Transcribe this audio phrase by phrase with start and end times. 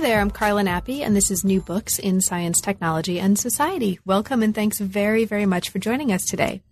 [0.00, 3.98] there, I'm Carla Nappi, and this is New Books in Science, Technology, and Society.
[4.06, 6.62] Welcome and thanks very, very much for joining us today.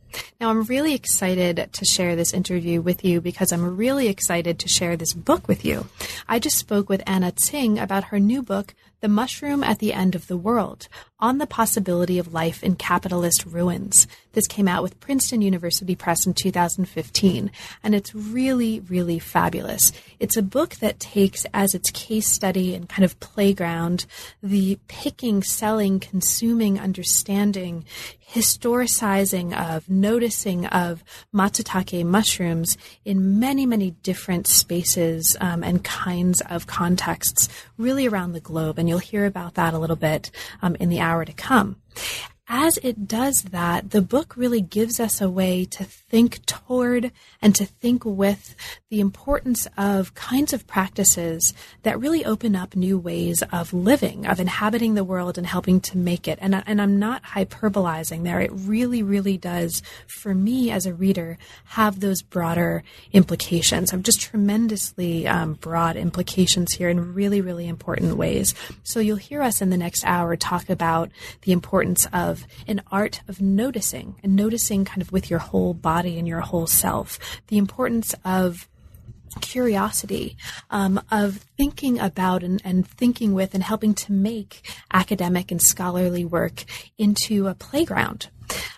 [0.40, 4.68] Now, I'm really excited to share this interview with you because I'm really excited to
[4.68, 5.86] share this book with you.
[6.26, 10.16] I just spoke with Anna Tsing about her new book, The Mushroom at the End
[10.16, 10.88] of the World,
[11.20, 14.08] on the possibility of life in capitalist ruins.
[14.32, 17.50] This came out with Princeton University Press in 2015,
[17.82, 19.92] and it's really, really fabulous.
[20.18, 24.06] It's a book that takes as its case study and kind of playground
[24.42, 27.84] the picking, selling, consuming, understanding,
[28.30, 31.02] historicizing of, noticing of
[31.34, 38.40] matsutake mushrooms in many, many different spaces um, and kinds of contexts, really around the
[38.40, 38.78] globe.
[38.78, 41.80] And you'll hear about that a little bit um, in the hour to come
[42.48, 47.12] as it does that, the book really gives us a way to think toward
[47.42, 48.56] and to think with
[48.88, 51.52] the importance of kinds of practices
[51.82, 55.98] that really open up new ways of living, of inhabiting the world and helping to
[55.98, 56.38] make it.
[56.40, 58.40] And, and I'm not hyperbolizing there.
[58.40, 62.82] It really, really does, for me as a reader, have those broader
[63.12, 63.90] implications.
[63.90, 68.54] Have just tremendously um, broad implications here in really, really important ways.
[68.84, 71.10] So you'll hear us in the next hour talk about
[71.42, 75.74] the importance of of an art of noticing and noticing kind of with your whole
[75.74, 77.18] body and your whole self.
[77.48, 78.68] The importance of
[79.40, 80.36] curiosity,
[80.70, 86.24] um, of thinking about and, and, thinking with and helping to make academic and scholarly
[86.24, 86.64] work
[86.96, 88.28] into a playground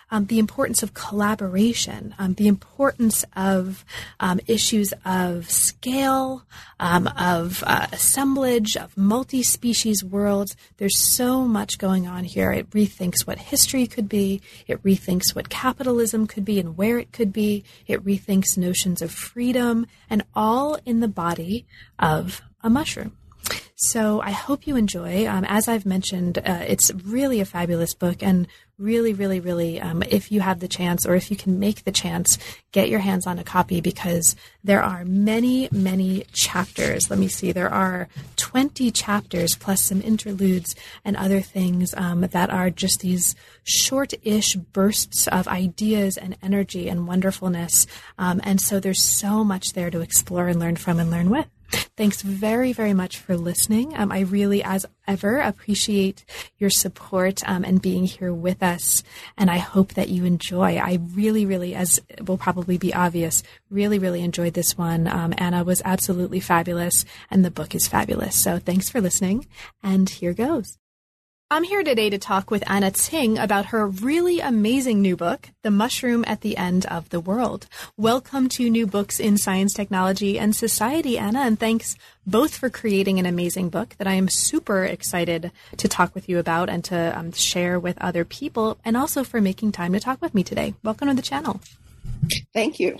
[0.09, 3.85] um, the importance of collaboration, um, the importance of
[4.19, 6.43] um, issues of scale,
[6.79, 10.55] um, of uh, assemblage, of multi species worlds.
[10.77, 12.51] There's so much going on here.
[12.51, 17.11] It rethinks what history could be, it rethinks what capitalism could be and where it
[17.11, 21.65] could be, it rethinks notions of freedom, and all in the body
[21.97, 23.15] of a mushroom.
[23.75, 25.27] So I hope you enjoy.
[25.27, 28.47] Um, as I've mentioned, uh, it's really a fabulous book, and
[28.81, 31.91] really, really, really, um, if you have the chance or if you can make the
[31.91, 32.37] chance,
[32.71, 37.09] get your hands on a copy because there are many, many chapters.
[37.09, 37.51] Let me see.
[37.51, 40.75] There are 20 chapters plus some interludes
[41.05, 47.07] and other things um, that are just these short-ish bursts of ideas and energy and
[47.07, 47.85] wonderfulness.
[48.17, 51.47] Um, and so there's so much there to explore and learn from and learn with.
[51.97, 53.95] Thanks very, very much for listening.
[53.95, 56.25] Um, I really, as ever, appreciate
[56.57, 59.03] your support um, and being here with us.
[59.37, 60.77] And I hope that you enjoy.
[60.77, 65.07] I really, really, as will probably be obvious, really, really enjoyed this one.
[65.07, 68.41] Um, Anna was absolutely fabulous, and the book is fabulous.
[68.41, 69.47] So thanks for listening.
[69.83, 70.77] And here goes.
[71.53, 75.69] I'm here today to talk with Anna Tsing about her really amazing new book, The
[75.69, 77.67] Mushroom at the End of the World.
[77.97, 83.19] Welcome to New Books in Science, Technology, and Society, Anna, and thanks both for creating
[83.19, 87.19] an amazing book that I am super excited to talk with you about and to
[87.19, 90.73] um, share with other people, and also for making time to talk with me today.
[90.83, 91.59] Welcome to the channel.
[92.53, 92.97] Thank you.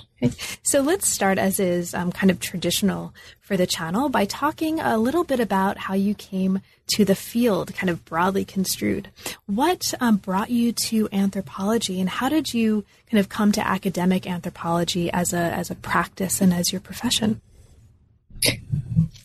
[0.63, 4.97] So let's start, as is um, kind of traditional for the channel, by talking a
[4.97, 6.61] little bit about how you came
[6.95, 9.09] to the field, kind of broadly construed.
[9.45, 14.27] What um, brought you to anthropology, and how did you kind of come to academic
[14.27, 17.41] anthropology as a as a practice and as your profession?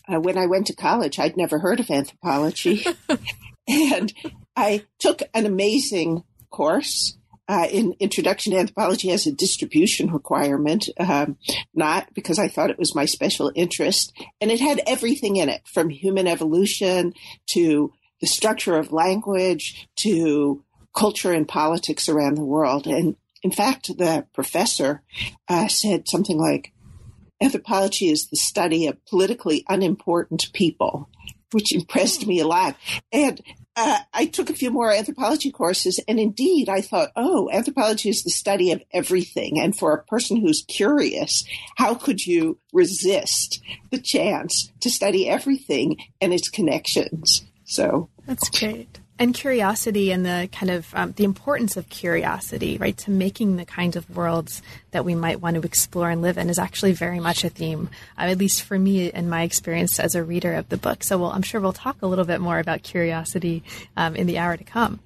[0.07, 2.85] Uh, when I went to college, I'd never heard of anthropology,
[3.67, 4.13] and
[4.55, 11.37] I took an amazing course uh, in Introduction to Anthropology as a distribution requirement, um,
[11.73, 14.13] not because I thought it was my special interest.
[14.41, 17.13] And it had everything in it from human evolution
[17.51, 20.63] to the structure of language to
[20.95, 22.87] culture and politics around the world.
[22.87, 25.03] And in fact, the professor
[25.47, 26.73] uh, said something like,
[27.41, 31.07] anthropology is the study of politically unimportant people
[31.51, 32.75] which impressed me a lot.
[33.11, 33.41] And
[33.77, 38.23] uh, I took a few more anthropology courses, and indeed, I thought, oh, anthropology is
[38.23, 39.59] the study of everything.
[39.59, 41.45] And for a person who's curious,
[41.77, 43.61] how could you resist
[43.91, 47.45] the chance to study everything and its connections?
[47.65, 52.97] So that's great and curiosity and the kind of um, the importance of curiosity right
[52.97, 54.61] to making the kinds of worlds
[54.91, 57.89] that we might want to explore and live in is actually very much a theme
[58.17, 61.03] uh, at least for me in my experience as a reader of the book.
[61.03, 63.63] So we'll, i'm sure we'll talk a little bit more about curiosity
[63.95, 64.99] um, in the hour to come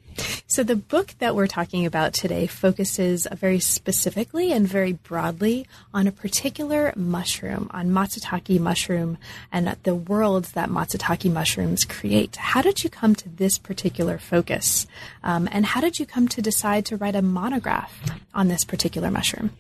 [0.47, 6.07] so, the book that we're talking about today focuses very specifically and very broadly on
[6.07, 9.17] a particular mushroom, on matsutake mushroom,
[9.51, 12.35] and the worlds that matsutake mushrooms create.
[12.35, 14.87] How did you come to this particular focus?
[15.23, 17.97] Um, and how did you come to decide to write a monograph
[18.33, 19.51] on this particular mushroom?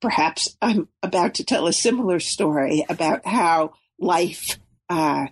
[0.00, 4.58] Perhaps I'm about to tell a similar story about how life
[4.88, 5.26] uh,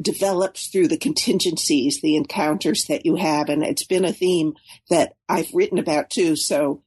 [0.00, 3.48] develops through the contingencies, the encounters that you have.
[3.48, 4.54] And it's been a theme
[4.90, 6.36] that I've written about too.
[6.36, 6.82] So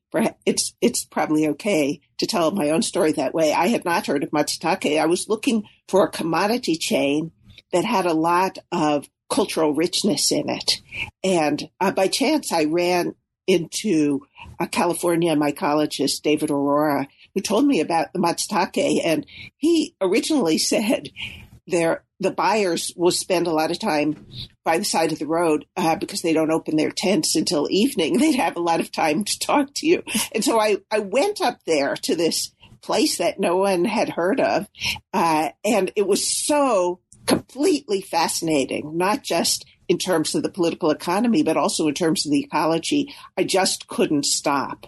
[0.45, 3.53] it's, it's probably okay to tell my own story that way.
[3.53, 4.99] I had not heard of Matsutake.
[4.99, 7.31] I was looking for a commodity chain
[7.71, 10.81] that had a lot of cultural richness in it.
[11.23, 13.15] And uh, by chance, I ran
[13.47, 14.21] into
[14.59, 19.01] a California mycologist David Arora, who told me about the matsutake.
[19.03, 19.25] And
[19.57, 21.09] he originally said
[21.67, 24.27] there the buyers will spend a lot of time
[24.63, 28.17] by the side of the road uh, because they don't open their tents until evening.
[28.19, 30.03] They'd have a lot of time to talk to you.
[30.33, 32.53] And so I, I went up there to this
[32.83, 34.67] place that no one had heard of.
[35.11, 41.41] Uh, and it was so completely fascinating, not just in terms of the political economy,
[41.43, 43.13] but also in terms of the ecology.
[43.35, 44.85] I just couldn't stop.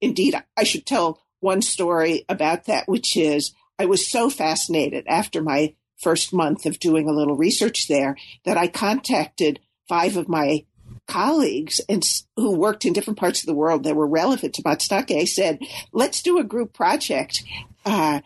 [0.00, 5.42] Indeed, I should tell one story about that, which is I was so fascinated after
[5.42, 9.58] my first month of doing a little research there that I contacted
[9.88, 10.64] five of my
[11.06, 12.04] colleagues and
[12.36, 15.18] who worked in different parts of the world that were relevant to Matsutake.
[15.18, 15.58] I said,
[15.92, 17.42] let's do a group project.
[17.84, 18.20] Uh,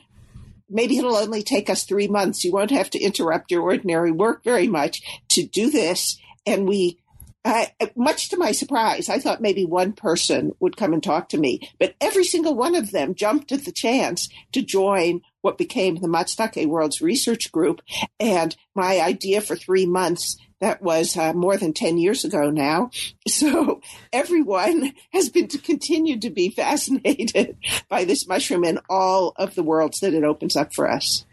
[0.68, 2.44] maybe it'll only take us three months.
[2.44, 6.18] You won't have to interrupt your ordinary work very much to do this.
[6.46, 6.98] And we,
[7.44, 7.66] uh,
[7.96, 11.68] much to my surprise, I thought maybe one person would come and talk to me,
[11.78, 16.08] but every single one of them jumped at the chance to join what became the
[16.08, 17.80] Matsutake World's Research Group.
[18.18, 22.90] And my idea for three months that was uh, more than 10 years ago now.
[23.28, 27.58] So everyone has been to continue to be fascinated
[27.90, 31.26] by this mushroom and all of the worlds that it opens up for us.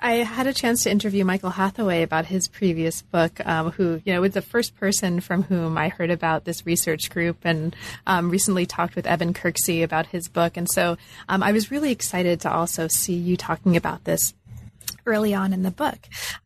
[0.00, 4.12] I had a chance to interview Michael Hathaway about his previous book, um, who, you
[4.12, 7.74] know, was the first person from whom I heard about this research group and
[8.08, 10.56] um, recently talked with Eben Kirksey about his book.
[10.56, 10.98] And so
[11.28, 14.34] um, I was really excited to also see you talking about this
[15.08, 15.98] early on in the book.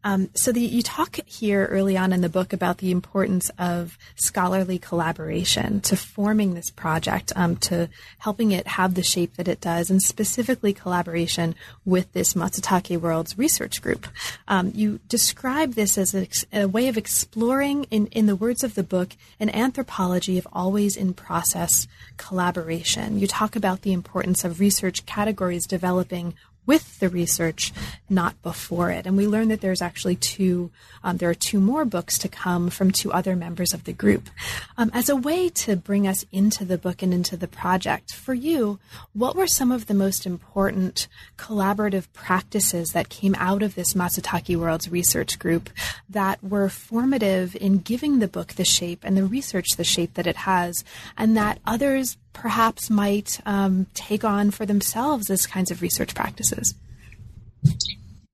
[0.05, 3.99] Um, so the, you talk here early on in the book about the importance of
[4.15, 7.89] scholarly collaboration to forming this project, um, to
[8.19, 11.55] helping it have the shape that it does, and specifically collaboration
[11.85, 14.07] with this Matsutake World's research group.
[14.49, 18.75] Um, you describe this as a, a way of exploring, in, in the words of
[18.75, 19.11] the book,
[19.41, 23.19] an anthropology of always in process collaboration.
[23.19, 27.73] You talk about the importance of research categories developing with the research,
[28.09, 29.07] not before it.
[29.07, 30.71] And we learned that there's actually two,
[31.03, 34.31] um, there are two more books to come from two other members of the group.
[34.77, 38.35] Um, as a way to bring us into the book and into the project, for
[38.35, 38.79] you,
[39.13, 44.57] what were some of the most important collaborative practices that came out of this Matsutake
[44.57, 45.71] World's research group
[46.09, 50.27] that were formative in giving the book the shape and the research the shape that
[50.27, 50.85] it has,
[51.17, 56.75] and that others perhaps might um, take on for themselves as kinds of research practices?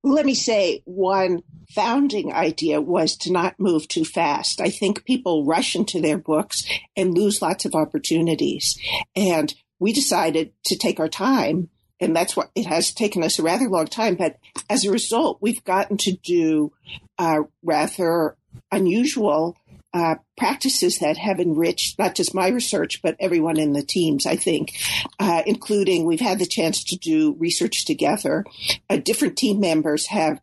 [0.02, 4.60] Let me say one founding idea was to not move too fast.
[4.60, 6.64] I think people rush into their books
[6.96, 8.78] and lose lots of opportunities.
[9.14, 11.68] And we decided to take our time.
[12.00, 14.14] And that's what it has taken us a rather long time.
[14.14, 14.36] But
[14.70, 16.72] as a result, we've gotten to do
[17.18, 18.36] uh, rather
[18.70, 19.56] unusual
[19.94, 24.36] uh, practices that have enriched not just my research, but everyone in the teams, I
[24.36, 24.72] think,
[25.18, 28.44] uh, including we've had the chance to do research together.
[28.90, 30.40] Uh, different team members have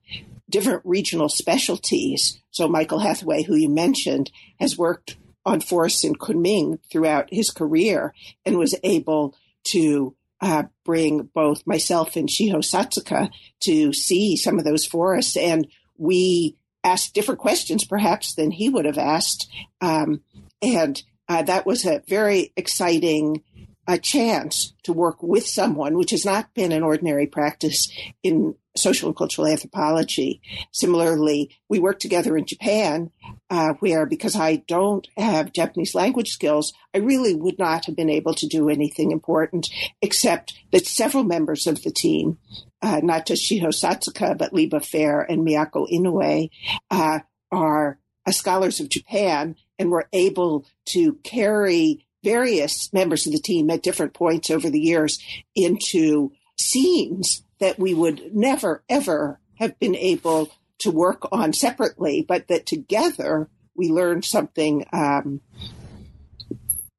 [0.50, 2.40] different regional specialties.
[2.52, 8.14] So Michael Hathaway, who you mentioned, has worked on forests in Kunming throughout his career
[8.46, 9.36] and was able
[9.66, 13.30] to uh, bring both myself and Shiho Satsuka
[13.62, 15.38] to see some of those forests.
[15.38, 19.50] And we asked different questions perhaps than he would have asked.
[19.82, 20.22] Um,
[20.62, 23.44] and uh, that was a very exciting
[23.88, 27.92] uh, chance to work with someone, which has not been an ordinary practice
[28.24, 30.42] in social and cultural anthropology.
[30.72, 33.12] Similarly, we worked together in Japan,
[33.50, 38.10] uh, where because I don't have Japanese language skills, I really would not have been
[38.10, 39.70] able to do anything important,
[40.02, 42.38] except that several members of the team
[42.86, 46.52] uh, not just Shiho Satsuka, but Lieba Faier and Miyako Inoue,
[46.92, 47.20] uh,
[47.52, 53.72] are uh, scholars of Japan and were able to carry various members of the team
[53.72, 55.20] at different points over the years
[55.56, 62.48] into scenes that we would never, ever have been able to work on separately, but
[62.50, 65.42] that together we learned something um,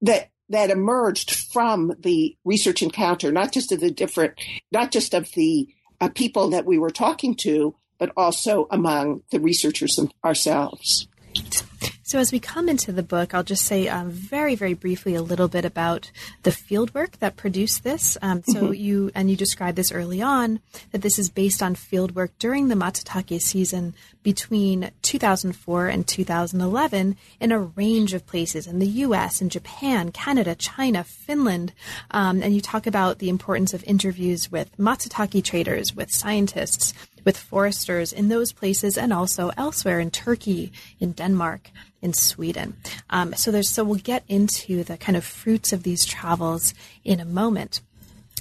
[0.02, 4.34] that that emerged from the research encounter, not just of the different,
[4.70, 5.68] not just of the
[6.00, 11.08] uh, people that we were talking to, but also among the researchers ourselves.
[12.02, 15.22] So, as we come into the book, I'll just say um, very, very briefly a
[15.22, 16.12] little bit about
[16.44, 18.16] the fieldwork that produced this.
[18.22, 18.74] Um, so, mm-hmm.
[18.74, 20.60] you and you described this early on
[20.92, 23.92] that this is based on fieldwork during the Matsutake season
[24.26, 30.56] between 2004 and 2011 in a range of places in the U.S., in Japan, Canada,
[30.56, 31.72] China, Finland,
[32.10, 36.92] um, and you talk about the importance of interviews with Matsutake traders, with scientists
[37.24, 41.70] with foresters in those places and also elsewhere in Turkey, in Denmark,
[42.02, 42.76] in Sweden.
[43.10, 47.20] Um, so there's so we'll get into the kind of fruits of these travels in
[47.20, 47.80] a moment.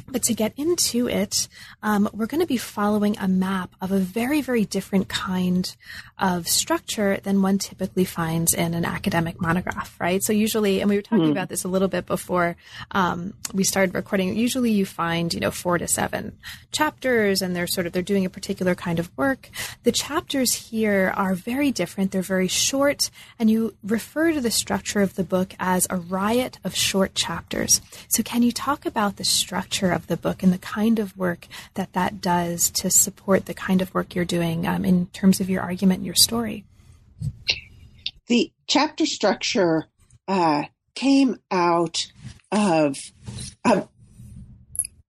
[0.07, 1.47] But to get into it,
[1.81, 5.75] um, we're going to be following a map of a very, very different kind
[6.17, 10.23] of structure than one typically finds in an academic monograph, right?
[10.23, 11.31] So usually, and we were talking mm.
[11.31, 12.55] about this a little bit before
[12.91, 14.35] um, we started recording.
[14.35, 16.37] Usually, you find you know four to seven
[16.71, 19.49] chapters, and they're sort of they're doing a particular kind of work.
[19.83, 22.11] The chapters here are very different.
[22.11, 23.09] They're very short,
[23.39, 27.81] and you refer to the structure of the book as a riot of short chapters.
[28.07, 29.84] So, can you talk about the structure?
[29.91, 33.81] Of the book and the kind of work that that does to support the kind
[33.81, 36.65] of work you're doing um, in terms of your argument and your story.
[38.27, 39.85] The chapter structure
[40.27, 40.63] uh,
[40.95, 42.07] came out
[42.51, 42.97] of,
[43.63, 43.89] of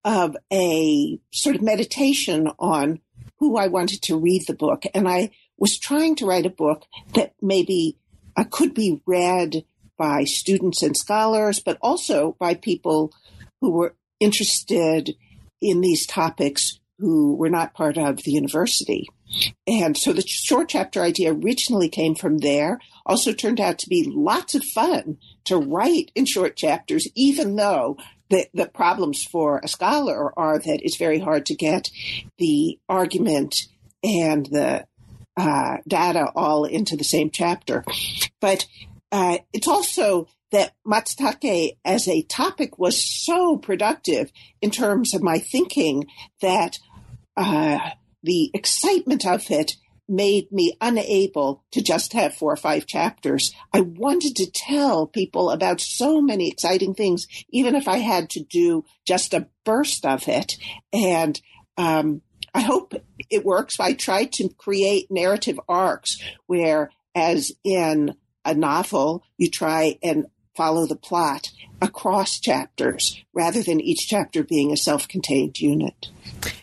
[0.04, 3.00] of a sort of meditation on
[3.38, 6.84] who I wanted to read the book, and I was trying to write a book
[7.14, 7.98] that maybe
[8.36, 9.64] uh, could be read
[9.98, 13.12] by students and scholars, but also by people
[13.60, 15.14] who were interested
[15.60, 19.06] in these topics who were not part of the university.
[19.66, 22.80] And so the short chapter idea originally came from there.
[23.04, 27.98] Also turned out to be lots of fun to write in short chapters, even though
[28.30, 31.88] the, the problems for a scholar are that it's very hard to get
[32.38, 33.54] the argument
[34.02, 34.86] and the
[35.36, 37.84] uh, data all into the same chapter.
[38.40, 38.66] But
[39.12, 45.38] uh, it's also that Matsutake as a topic was so productive in terms of my
[45.38, 46.06] thinking
[46.40, 46.78] that
[47.36, 47.78] uh,
[48.22, 49.76] the excitement of it
[50.08, 53.52] made me unable to just have four or five chapters.
[53.72, 58.40] I wanted to tell people about so many exciting things, even if I had to
[58.40, 60.56] do just a burst of it.
[60.92, 61.40] And
[61.76, 62.22] um,
[62.54, 62.94] I hope
[63.30, 63.80] it works.
[63.80, 70.26] I tried to create narrative arcs where, as in a novel, you try and
[70.56, 76.08] follow the plot across chapters rather than each chapter being a self contained unit.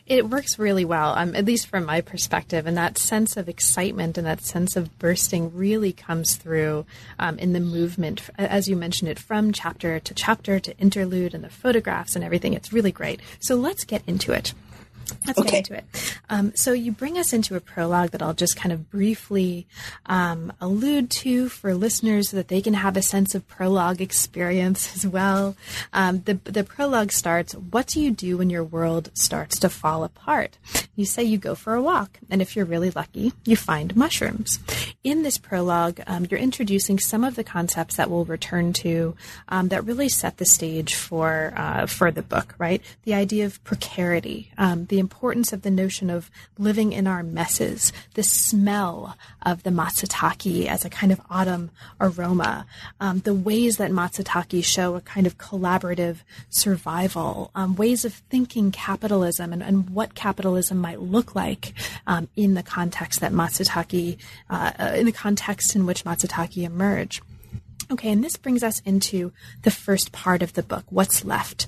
[0.05, 4.17] It works really well, um, at least from my perspective, and that sense of excitement
[4.17, 6.85] and that sense of bursting really comes through
[7.19, 11.43] um, in the movement, as you mentioned it, from chapter to chapter to interlude and
[11.43, 12.53] the photographs and everything.
[12.53, 13.21] It's really great.
[13.39, 14.53] So let's get into it.
[15.25, 15.49] Let's okay.
[15.49, 16.19] get into it.
[16.29, 19.67] Um, so you bring us into a prologue that I'll just kind of briefly
[20.05, 24.95] um, allude to for listeners so that they can have a sense of prologue experience
[24.95, 25.55] as well.
[25.93, 30.03] Um, the, the prologue starts, what do you do when your world starts to fall
[30.03, 30.57] apart?
[30.95, 34.59] You say you go for a walk, and if you're really lucky, you find mushrooms.
[35.03, 39.15] In this prologue, um, you're introducing some of the concepts that we'll return to
[39.49, 42.81] um, that really set the stage for, uh, for the book, right?
[43.03, 47.91] The idea of precarity, um, the importance of the notion of living in our messes,
[48.13, 52.67] the smell of the matsutake as a kind of autumn aroma,
[52.99, 56.17] um, the ways that matsutake show a kind of collaborative
[56.51, 61.73] survival, um, ways of thinking capitalism and, and, what capitalism might look like
[62.05, 64.19] um, in the context that matsutake,
[64.51, 67.19] uh, in the context in which matsutake emerge.
[67.89, 69.33] Okay, and this brings us into
[69.63, 71.65] the first part of the book, what's left.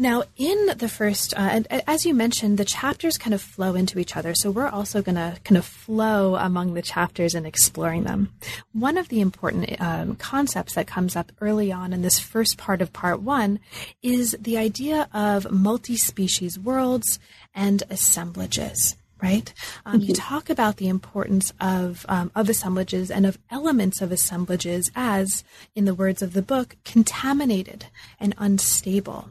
[0.00, 3.98] Now, in the first, uh, and as you mentioned, the chapters kind of flow into
[3.98, 4.32] each other.
[4.36, 8.32] So we're also going to kind of flow among the chapters and exploring them.
[8.72, 12.80] One of the important um, concepts that comes up early on in this first part
[12.80, 13.58] of part one
[14.00, 17.18] is the idea of multi species worlds
[17.52, 19.52] and assemblages right?
[19.84, 20.12] Um, you mm-hmm.
[20.14, 25.44] talk about the importance of um, of assemblages and of elements of assemblages as,
[25.74, 27.86] in the words of the book, contaminated
[28.20, 29.28] and unstable.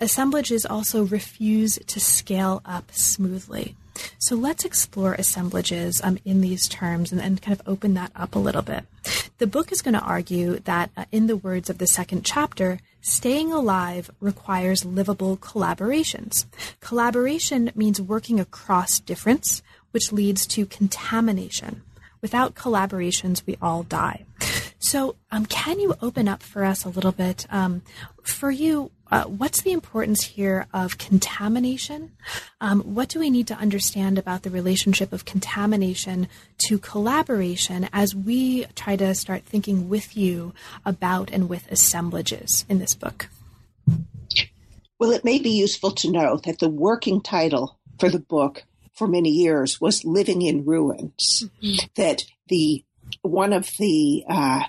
[0.00, 3.76] assemblages also refuse to scale up smoothly.
[4.18, 8.34] So let's explore assemblages um, in these terms and, and, kind of open that up
[8.34, 8.84] a little bit.
[9.38, 12.80] The book is going to argue that, uh, in the words of the second chapter,
[13.04, 16.46] staying alive requires livable collaborations.
[16.80, 21.82] Collaboration means working across difference, which leads to contamination.
[22.22, 24.24] Without collaborations, we all die.
[24.78, 27.46] So, um, can you open up for us a little bit?
[27.50, 27.82] Um,
[28.22, 32.12] for you, uh, what's the importance here of contamination?
[32.60, 36.28] Um, what do we need to understand about the relationship of contamination
[36.66, 42.78] to collaboration as we try to start thinking with you about and with assemblages in
[42.78, 43.28] this book?
[44.98, 49.06] Well, it may be useful to know that the working title for the book for
[49.06, 51.44] many years was Living in Ruins.
[51.62, 51.86] Mm-hmm.
[51.96, 52.84] That the
[53.22, 54.62] one of the uh,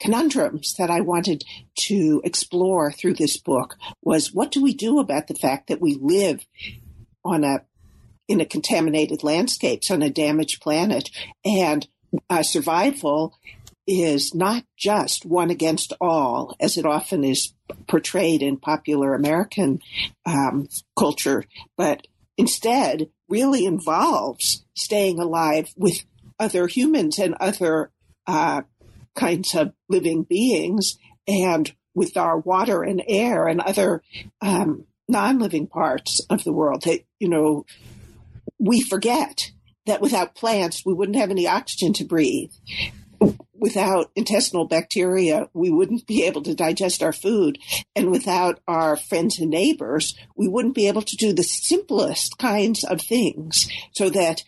[0.00, 1.44] conundrums that I wanted
[1.86, 5.98] to explore through this book was what do we do about the fact that we
[6.00, 6.44] live
[7.24, 7.62] on a
[8.28, 11.10] in a contaminated landscapes on a damaged planet
[11.44, 11.88] and
[12.28, 13.36] uh, survival
[13.86, 17.52] is not just one against all as it often is
[17.88, 19.80] portrayed in popular American
[20.26, 21.44] um, culture,
[21.76, 26.04] but instead really involves staying alive with
[26.38, 27.90] other humans and other
[28.26, 28.62] uh,
[29.14, 34.02] kinds of living beings and with our water and air and other
[34.40, 37.66] um, non-living parts of the world that you know
[38.58, 39.50] we forget
[39.86, 42.52] that without plants we wouldn't have any oxygen to breathe.
[43.52, 47.58] Without intestinal bacteria we wouldn't be able to digest our food.
[47.96, 52.84] And without our friends and neighbors we wouldn't be able to do the simplest kinds
[52.84, 54.42] of things so that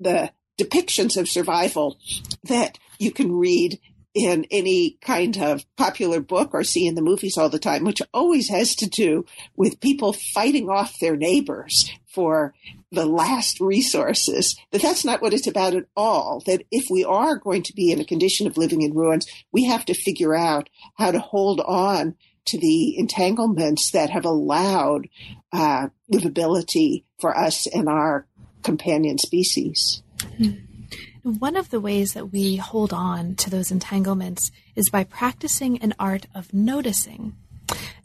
[0.00, 1.98] the depictions of survival
[2.44, 3.78] that you can read
[4.14, 8.02] in any kind of popular book or see in the movies all the time, which
[8.12, 9.24] always has to do
[9.56, 12.54] with people fighting off their neighbors for
[12.90, 14.54] the last resources.
[14.70, 16.42] That that's not what it's about at all.
[16.46, 19.64] That if we are going to be in a condition of living in ruins, we
[19.64, 22.14] have to figure out how to hold on
[22.44, 25.08] to the entanglements that have allowed
[25.52, 28.26] uh, livability for us and our
[28.62, 30.02] companion species.
[30.24, 31.38] Mm-hmm.
[31.38, 35.94] One of the ways that we hold on to those entanglements is by practicing an
[35.98, 37.36] art of noticing.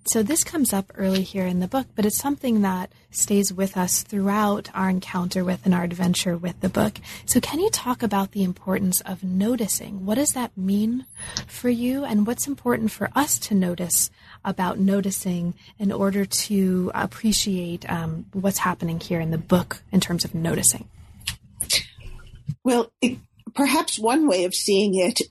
[0.05, 3.75] So this comes up early here in the book, but it's something that stays with
[3.75, 6.99] us throughout our encounter with and our adventure with the book.
[7.25, 10.05] So can you talk about the importance of noticing?
[10.05, 11.05] What does that mean
[11.45, 14.09] for you and what's important for us to notice
[14.45, 20.23] about noticing in order to appreciate um, what's happening here in the book in terms
[20.23, 20.87] of noticing?
[22.67, 23.19] Well, it,
[23.55, 25.21] perhaps one way of seeing it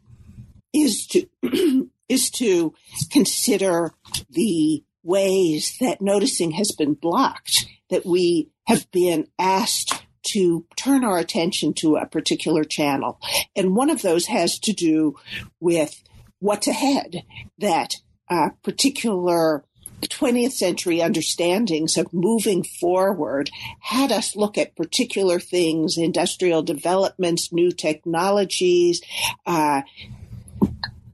[0.72, 1.26] is to
[2.08, 2.72] is to
[3.10, 3.92] consider
[4.30, 11.18] the ways that noticing has been blocked, that we have been asked to turn our
[11.18, 13.20] attention to a particular channel.
[13.54, 15.16] And one of those has to do
[15.60, 16.02] with
[16.38, 17.22] what's ahead,
[17.58, 17.96] that
[18.30, 19.62] a particular
[20.02, 27.70] 20th century understandings of moving forward had us look at particular things, industrial developments, new
[27.72, 29.00] technologies,
[29.46, 29.82] uh,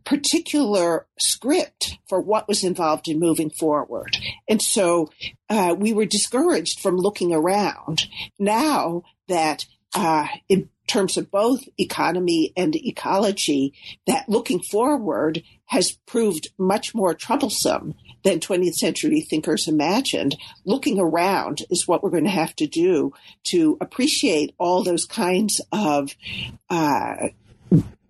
[0.05, 4.17] particular script for what was involved in moving forward.
[4.49, 5.11] And so
[5.49, 8.07] uh, we were discouraged from looking around.
[8.39, 9.65] Now that
[9.95, 13.73] uh, in terms of both economy and ecology,
[14.07, 20.37] that looking forward has proved much more troublesome than 20th century thinkers imagined.
[20.67, 23.13] Looking around is what we're going to have to do
[23.45, 26.15] to appreciate all those kinds of
[26.69, 27.29] uh,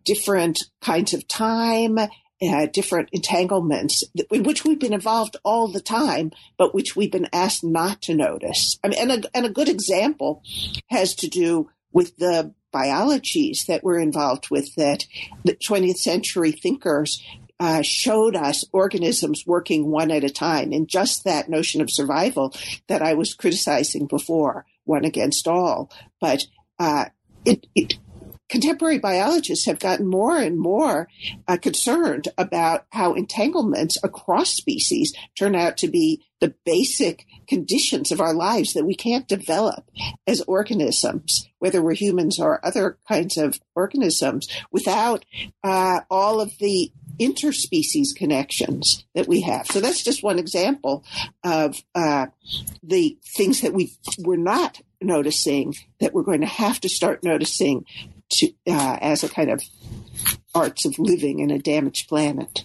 [0.05, 6.33] different kinds of time, uh, different entanglements in which we've been involved all the time,
[6.59, 8.77] but which we've been asked not to notice.
[8.83, 10.43] I mean, and a, and a good example
[10.91, 15.05] has to do with the biologies that we're involved with that
[15.45, 17.23] the 20th century thinkers
[17.61, 22.53] uh, showed us organisms working one at a time and just that notion of survival
[22.89, 25.89] that I was criticizing before, one against all.
[26.21, 26.43] But
[26.81, 27.05] uh,
[27.45, 27.95] it, it,
[28.49, 31.09] contemporary biologists have gotten more and more
[31.47, 38.21] uh, concerned about how entanglements across species turn out to be the basic conditions of
[38.21, 39.89] our lives that we can't develop
[40.27, 45.25] as organisms, whether we're humans or other kinds of organisms, without
[45.65, 49.67] uh, all of the interspecies connections that we have.
[49.67, 51.05] So that's just one example
[51.45, 52.27] of uh,
[52.83, 57.85] the things that we were not noticing that we're going to have to start noticing
[58.31, 59.63] to, uh, as a kind of
[60.55, 62.63] arts of living in a damaged planet.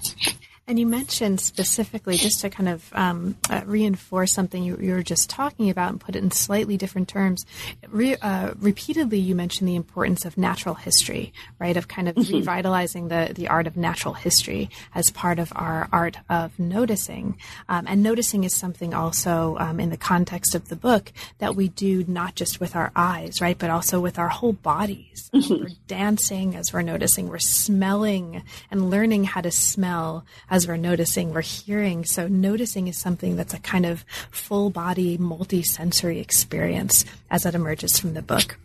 [0.69, 5.03] And you mentioned specifically, just to kind of um, uh, reinforce something you, you, were
[5.03, 7.45] just talking about and put it in slightly different terms,
[7.87, 11.77] re, uh, repeatedly you mentioned the importance of natural history, right?
[11.77, 12.35] Of kind of mm-hmm.
[12.35, 17.37] revitalizing the, the art of natural history as part of our art of noticing.
[17.69, 21.69] Um, and noticing is something also um, in the context of the book that we
[21.69, 23.57] do not just with our eyes, right?
[23.57, 25.29] But also with our whole bodies.
[25.33, 25.63] Mm-hmm.
[25.63, 30.25] We're dancing as we're noticing, we're smelling and learning how to smell
[30.57, 32.03] as we're noticing, we're hearing.
[32.03, 37.99] So noticing is something that's a kind of full body, multi-sensory experience as it emerges
[37.99, 38.57] from the book.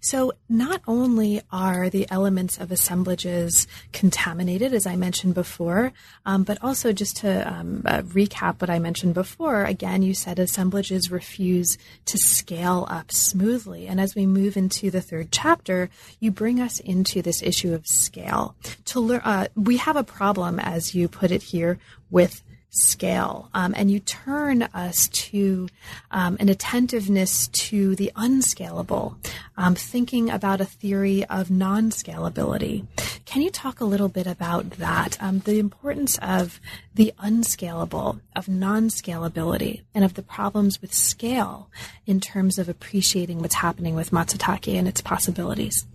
[0.00, 5.92] So not only are the elements of assemblages contaminated, as I mentioned before,
[6.26, 10.38] um, but also just to um, uh, recap what I mentioned before, again, you said
[10.38, 13.86] assemblages refuse to scale up smoothly.
[13.86, 17.86] And as we move into the third chapter, you bring us into this issue of
[17.86, 18.54] scale.
[18.86, 21.78] To learn, uh, we have a problem, as you put it here,
[22.10, 23.50] with scale.
[23.52, 25.68] Um, and you turn us to
[26.10, 29.16] um, an attentiveness to the unscalable,
[29.56, 32.86] um, thinking about a theory of non scalability.
[33.26, 35.16] Can you talk a little bit about that?
[35.20, 36.60] Um, the importance of
[36.94, 41.70] the unscalable, of non scalability, and of the problems with scale
[42.06, 45.86] in terms of appreciating what's happening with Matsutake and its possibilities.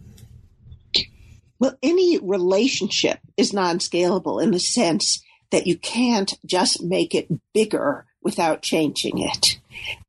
[1.57, 7.27] Well, any relationship is non scalable in the sense that you can't just make it
[7.53, 9.59] bigger without changing it.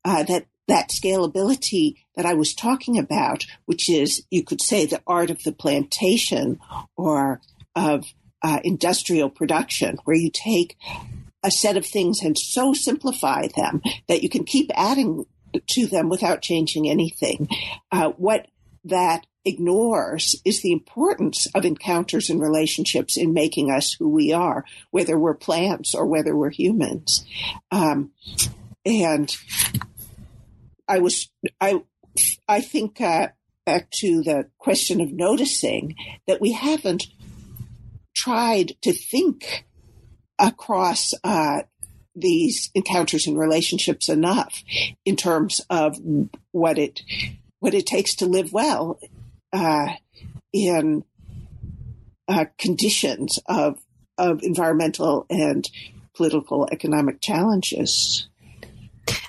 [0.05, 5.03] Uh, that that scalability that I was talking about, which is you could say the
[5.07, 6.59] art of the plantation
[6.97, 7.41] or
[7.77, 8.05] of
[8.43, 10.77] uh, industrial production, where you take
[11.45, 15.25] a set of things and so simplify them that you can keep adding
[15.69, 17.49] to them without changing anything.
[17.93, 18.49] Uh, what
[18.85, 24.65] that ignores is the importance of encounters and relationships in making us who we are,
[24.91, 27.25] whether we're plants or whether we're humans.
[27.71, 28.11] Um,
[28.85, 29.35] and
[30.89, 31.31] I was,
[31.61, 31.83] I,
[32.49, 33.29] I think, uh,
[33.65, 35.95] back to the question of noticing
[36.27, 37.07] that we haven't
[38.15, 39.67] tried to think
[40.39, 41.63] across uh,
[42.15, 44.63] these encounters and relationships enough
[45.05, 45.99] in terms of
[46.53, 47.03] what it
[47.59, 48.99] what it takes to live well
[49.57, 49.89] uh,
[50.53, 51.05] in
[52.29, 53.79] uh, conditions of
[54.19, 55.69] of environmental and
[56.15, 58.29] political economic challenges.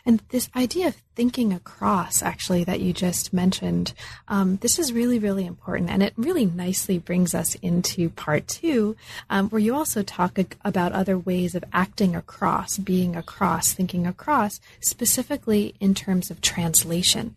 [0.05, 3.93] And this idea of thinking across, actually, that you just mentioned,
[4.29, 5.89] um, this is really, really important.
[5.89, 8.95] And it really nicely brings us into part two,
[9.29, 14.61] um, where you also talk about other ways of acting across, being across, thinking across,
[14.79, 17.35] specifically in terms of translation.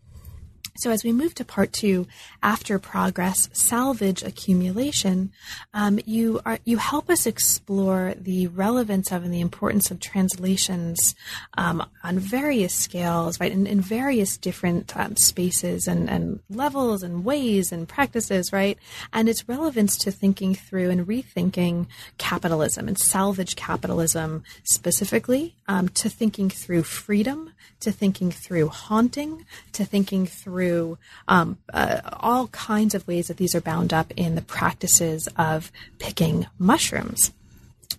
[0.81, 2.07] So as we move to part two,
[2.41, 5.31] after progress, salvage accumulation,
[5.75, 11.13] um, you are you help us explore the relevance of and the importance of translations
[11.55, 17.23] um, on various scales, right, in, in various different um, spaces and, and levels and
[17.23, 18.79] ways and practices, right,
[19.13, 21.85] and its relevance to thinking through and rethinking
[22.17, 29.85] capitalism and salvage capitalism specifically, um, to thinking through freedom, to thinking through haunting, to
[29.85, 34.41] thinking through um, uh, all kinds of ways that these are bound up in the
[34.41, 37.31] practices of picking mushrooms.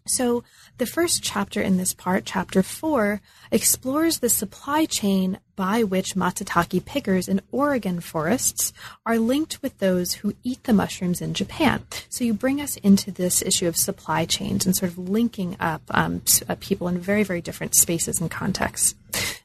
[0.07, 0.42] So,
[0.79, 3.21] the first chapter in this part, chapter four,
[3.53, 8.73] explores the supply chain by which matsutake pickers in Oregon forests
[9.07, 11.85] are linked with those who eat the mushrooms in Japan.
[12.09, 15.83] So you bring us into this issue of supply chains and sort of linking up
[15.90, 18.95] um, uh, people in very, very different spaces and contexts.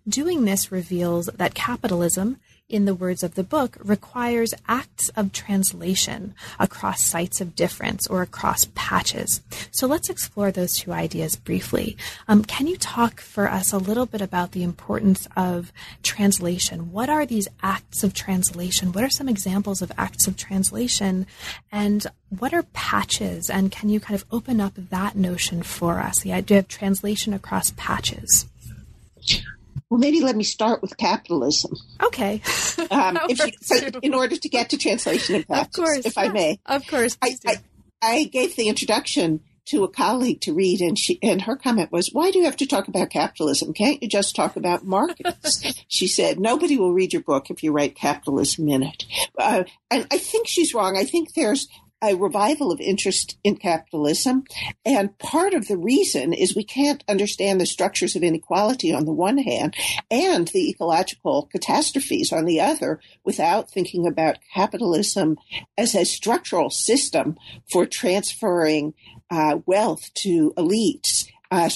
[0.07, 2.37] Doing this reveals that capitalism
[2.69, 8.21] in the words of the book, requires acts of translation across sites of difference or
[8.21, 9.41] across patches.
[9.71, 11.95] So let's explore those two ideas briefly.
[12.27, 15.71] Um, can you talk for us a little bit about the importance of
[16.03, 16.91] translation?
[16.91, 18.91] What are these acts of translation?
[18.91, 21.25] What are some examples of acts of translation?
[21.71, 22.05] And
[22.37, 23.49] what are patches?
[23.49, 27.33] And can you kind of open up that notion for us, the idea of translation
[27.33, 28.45] across patches?
[29.89, 31.73] Well, maybe let me start with capitalism.
[32.03, 32.41] Okay.
[32.91, 33.35] um, you,
[34.01, 36.59] in order to get to translation and practice, of course, if I may.
[36.65, 37.17] Of course.
[37.21, 37.55] I, I,
[38.01, 42.09] I, gave the introduction to a colleague to read, and she and her comment was,
[42.11, 43.73] "Why do you have to talk about capitalism?
[43.73, 47.71] Can't you just talk about markets?" she said, "Nobody will read your book if you
[47.71, 49.05] write capitalism in it."
[49.37, 50.97] Uh, and I think she's wrong.
[50.97, 51.67] I think there's
[52.01, 54.43] a revival of interest in capitalism.
[54.85, 59.13] And part of the reason is we can't understand the structures of inequality on the
[59.13, 59.75] one hand
[60.11, 65.37] and the ecological catastrophes on the other without thinking about capitalism
[65.77, 67.37] as a structural system
[67.71, 68.93] for transferring
[69.29, 71.27] uh, wealth to elites.
[71.49, 71.69] Uh,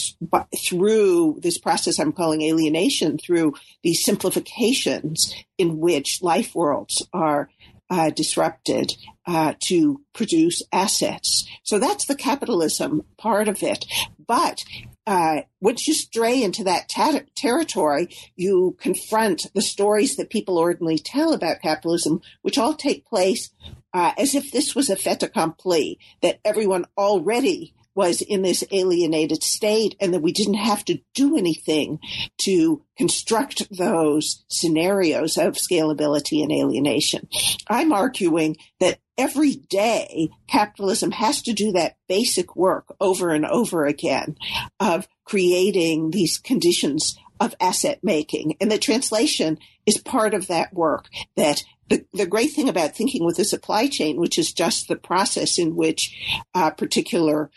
[0.65, 3.53] through this process I'm calling alienation, through
[3.83, 7.49] these simplifications in which life worlds are
[7.91, 8.93] uh, disrupted
[9.27, 11.45] uh, to produce assets.
[11.63, 13.85] So that's the capitalism part of it.
[14.25, 14.59] But
[15.05, 20.99] uh, once you stray into that ter- territory, you confront the stories that people ordinarily
[20.99, 23.51] tell about capitalism, which all take place
[23.93, 29.43] uh, as if this was a fait accompli, that everyone already was in this alienated
[29.43, 31.99] state and that we didn't have to do anything
[32.37, 37.27] to construct those scenarios of scalability and alienation.
[37.67, 43.85] I'm arguing that every day capitalism has to do that basic work over and over
[43.85, 44.35] again
[44.79, 48.55] of creating these conditions of asset making.
[48.61, 53.25] And the translation is part of that work that the, the great thing about thinking
[53.25, 57.49] with the supply chain, which is just the process in which uh, particular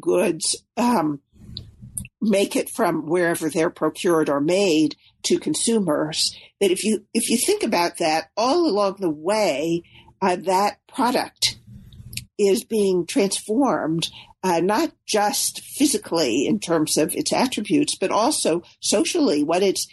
[0.00, 1.20] goods um,
[2.20, 7.36] make it from wherever they're procured or made to consumers, that if you if you
[7.36, 9.82] think about that all along the way,
[10.20, 11.58] uh, that product
[12.38, 14.08] is being transformed
[14.44, 19.88] uh, not just physically in terms of its attributes, but also socially, what its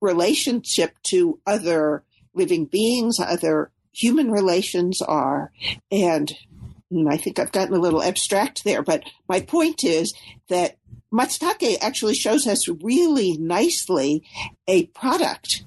[0.00, 2.02] relationship to other
[2.34, 5.52] living beings, other human relations are.
[5.90, 6.32] And
[7.08, 10.14] I think I've gotten a little abstract there, but my point is
[10.48, 10.76] that
[11.12, 14.24] Matsutake actually shows us really nicely
[14.66, 15.64] a product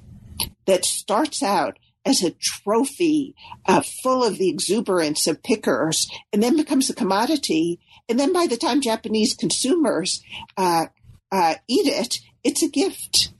[0.65, 3.35] that starts out as a trophy
[3.65, 8.47] uh, full of the exuberance of pickers and then becomes a commodity and then by
[8.47, 10.21] the time Japanese consumers
[10.57, 10.87] uh,
[11.31, 13.33] uh, eat it, it's a gift.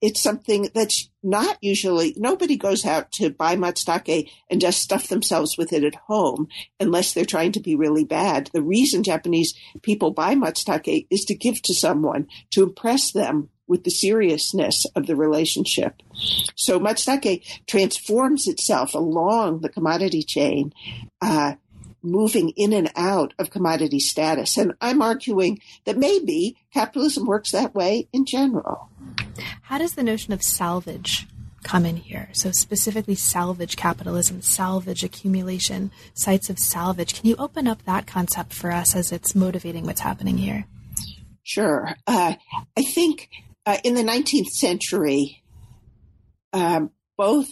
[0.00, 5.58] It's something that's not usually, nobody goes out to buy matsutake and just stuff themselves
[5.58, 8.50] with it at home unless they're trying to be really bad.
[8.52, 13.84] The reason Japanese people buy matsutake is to give to someone, to impress them with
[13.84, 16.02] the seriousness of the relationship.
[16.56, 20.72] So matsutake transforms itself along the commodity chain.
[21.20, 21.54] Uh,
[22.02, 24.56] moving in and out of commodity status.
[24.56, 28.88] And I'm arguing that maybe capitalism works that way in general.
[29.62, 31.26] How does the notion of salvage
[31.62, 32.28] come in here?
[32.32, 37.14] So, specifically, salvage capitalism, salvage accumulation, sites of salvage.
[37.14, 40.66] Can you open up that concept for us as it's motivating what's happening here?
[41.42, 41.94] Sure.
[42.06, 42.34] Uh,
[42.76, 43.28] I think
[43.66, 45.42] uh, in the 19th century,
[46.52, 47.48] um, both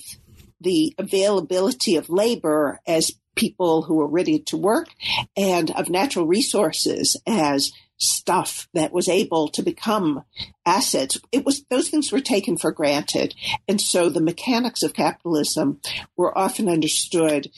[0.61, 4.88] the availability of labor as people who were ready to work
[5.37, 10.22] and of natural resources as stuff that was able to become
[10.64, 11.18] assets.
[11.32, 13.34] It was those things were taken for granted,
[13.66, 15.80] and so the mechanics of capitalism
[16.16, 17.50] were often understood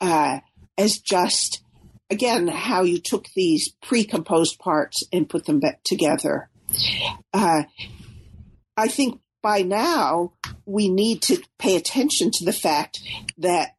[0.00, 0.40] uh,
[0.76, 1.62] as just
[2.10, 6.48] again how you took these pre-composed parts and put them back together.
[7.32, 7.64] Uh,
[8.76, 10.32] I think by now
[10.64, 13.00] we need to pay attention to the fact
[13.38, 13.73] that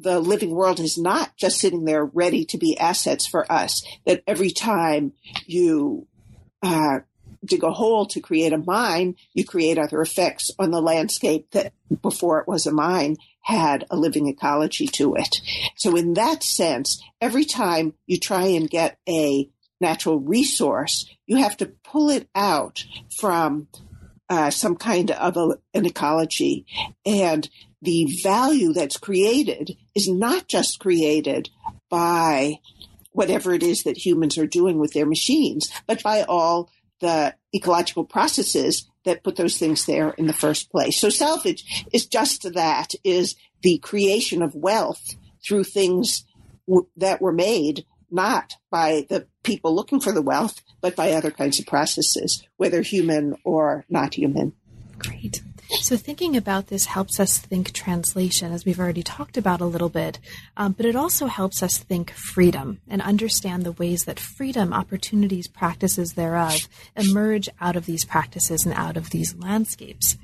[0.00, 3.84] the living world is not just sitting there ready to be assets for us.
[4.06, 5.12] That every time
[5.46, 6.06] you
[6.62, 7.00] uh,
[7.44, 11.72] dig a hole to create a mine, you create other effects on the landscape that
[12.02, 15.40] before it was a mine had a living ecology to it.
[15.76, 19.48] So in that sense, every time you try and get a
[19.80, 22.84] natural resource, you have to pull it out
[23.18, 23.68] from
[24.28, 26.66] uh, some kind of a, an ecology.
[27.06, 27.48] And
[27.82, 31.50] the value that's created is not just created
[31.88, 32.58] by
[33.12, 38.04] whatever it is that humans are doing with their machines, but by all the ecological
[38.04, 41.00] processes that put those things there in the first place.
[41.00, 45.14] So salvage is just that, is the creation of wealth
[45.46, 46.24] through things
[46.68, 51.30] w- that were made not by the people looking for the wealth, but by other
[51.30, 54.52] kinds of processes, whether human or not human.
[54.98, 55.42] Great.
[55.78, 59.88] So, thinking about this helps us think translation, as we've already talked about a little
[59.88, 60.18] bit,
[60.56, 65.46] um, but it also helps us think freedom and understand the ways that freedom, opportunities,
[65.46, 70.16] practices thereof emerge out of these practices and out of these landscapes.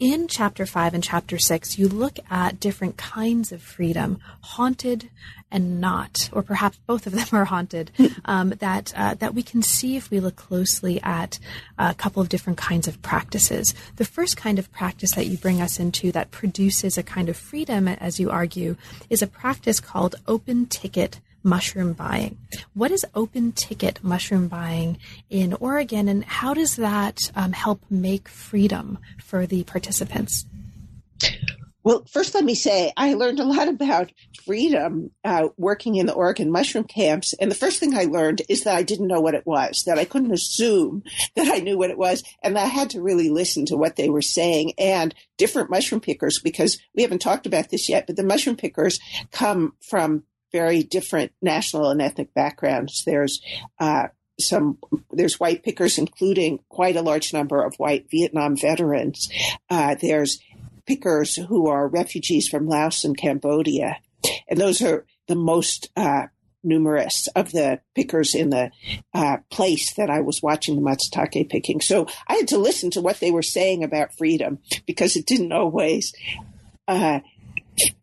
[0.00, 5.10] In chapter five and chapter six, you look at different kinds of freedom haunted,
[5.50, 7.90] and not, or perhaps both of them are haunted,
[8.24, 11.38] um, that uh, that we can see if we look closely at
[11.78, 13.74] a couple of different kinds of practices.
[13.96, 17.36] The first kind of practice that you bring us into that produces a kind of
[17.36, 18.76] freedom, as you argue,
[19.10, 22.36] is a practice called open ticket mushroom buying.
[22.74, 24.98] What is open ticket mushroom buying
[25.30, 30.46] in Oregon, and how does that um, help make freedom for the participants?
[31.88, 34.12] Well, first, let me say I learned a lot about
[34.44, 37.32] freedom uh, working in the Oregon mushroom camps.
[37.40, 39.98] And the first thing I learned is that I didn't know what it was, that
[39.98, 41.02] I couldn't assume
[41.34, 42.22] that I knew what it was.
[42.42, 46.38] And I had to really listen to what they were saying and different mushroom pickers,
[46.40, 49.00] because we haven't talked about this yet, but the mushroom pickers
[49.32, 53.02] come from very different national and ethnic backgrounds.
[53.06, 53.40] There's,
[53.78, 54.08] uh,
[54.40, 54.78] some
[55.10, 59.28] there's white pickers, including quite a large number of white Vietnam veterans.
[59.68, 60.38] Uh, there's
[60.88, 63.98] pickers who are refugees from Laos and Cambodia.
[64.48, 66.28] And those are the most uh,
[66.64, 68.70] numerous of the pickers in the
[69.12, 71.82] uh, place that I was watching the matsutake picking.
[71.82, 75.52] So I had to listen to what they were saying about freedom because it didn't
[75.52, 76.14] always
[76.88, 77.20] uh,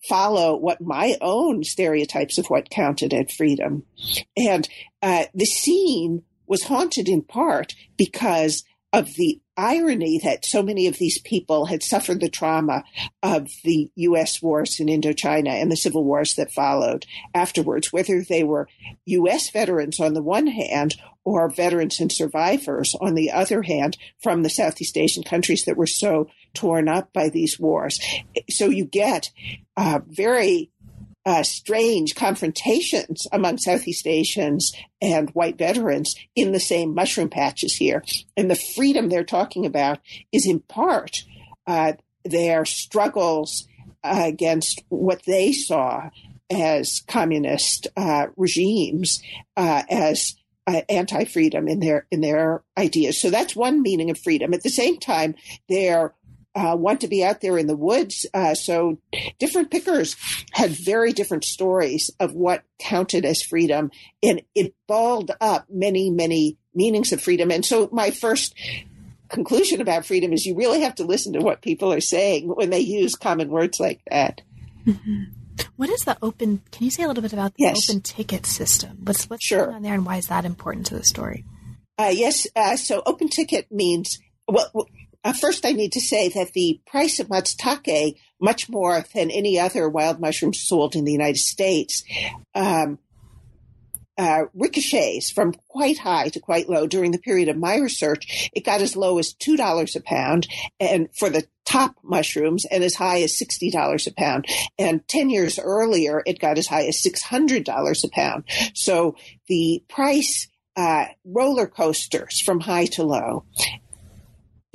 [0.07, 3.83] follow what my own stereotypes of what counted as freedom.
[4.37, 4.69] And
[5.01, 8.63] uh, the scene was haunted in part because
[8.95, 12.81] of the irony that so many of these people had suffered the trauma
[13.21, 14.41] of the U.S.
[14.41, 18.69] wars in Indochina and the civil wars that followed afterwards, whether they were
[19.05, 19.49] U.S.
[19.49, 24.49] veterans on the one hand or veterans and survivors on the other hand from the
[24.49, 27.99] Southeast Asian countries that were so torn up by these wars.
[28.49, 29.29] So you get
[29.75, 30.71] uh, very
[31.25, 38.03] uh, strange confrontations among Southeast Asians and white veterans in the same mushroom patches here.
[38.37, 39.99] And the freedom they're talking about
[40.31, 41.23] is in part
[41.65, 43.67] uh, their struggles
[44.03, 46.09] uh, against what they saw
[46.51, 49.21] as communist uh, regimes
[49.57, 50.35] uh, as
[50.67, 53.19] uh, anti-freedom in their in their ideas.
[53.19, 54.53] So that's one meaning of freedom.
[54.53, 55.35] At the same time,
[55.69, 56.13] they're
[56.55, 58.25] uh, want to be out there in the woods.
[58.33, 58.97] Uh, so
[59.39, 60.15] different pickers
[60.51, 63.91] had very different stories of what counted as freedom,
[64.23, 67.51] and it balled up many, many meanings of freedom.
[67.51, 68.55] And so my first
[69.27, 72.69] conclusion about freedom is you really have to listen to what people are saying when
[72.69, 74.41] they use common words like that.
[74.85, 75.23] Mm-hmm.
[75.75, 76.61] What is the open?
[76.71, 77.89] Can you say a little bit about the yes.
[77.89, 78.97] open ticket system?
[79.03, 79.65] What's what's sure.
[79.65, 81.45] going on there, and why is that important to the story?
[81.97, 82.45] Uh, yes.
[82.55, 84.87] Uh, so open ticket means well,
[85.25, 89.59] uh, first, I need to say that the price of matsutake, much more than any
[89.59, 92.03] other wild mushroom sold in the United States,
[92.53, 92.99] um,
[94.17, 96.87] uh, ricochets from quite high to quite low.
[96.87, 100.47] During the period of my research, it got as low as two dollars a pound,
[100.79, 104.45] and for the top mushrooms, and as high as sixty dollars a pound.
[104.77, 108.45] And ten years earlier, it got as high as six hundred dollars a pound.
[108.73, 109.15] So
[109.47, 113.45] the price uh, roller coasters from high to low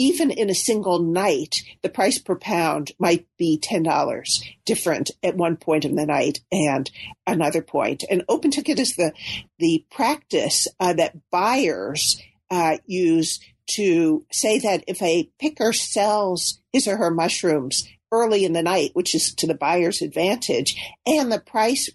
[0.01, 5.59] even in a single night, the price per pound might be $10 different at one
[5.59, 6.91] point in the night and
[7.27, 8.03] another point.
[8.11, 9.13] And open ticket is the,
[9.59, 12.19] the practice uh, that buyers
[12.51, 13.41] uh, use
[13.73, 18.93] to say that if a picker sells his or her mushrooms early in the night,
[18.95, 21.91] which is to the buyer's advantage, and the price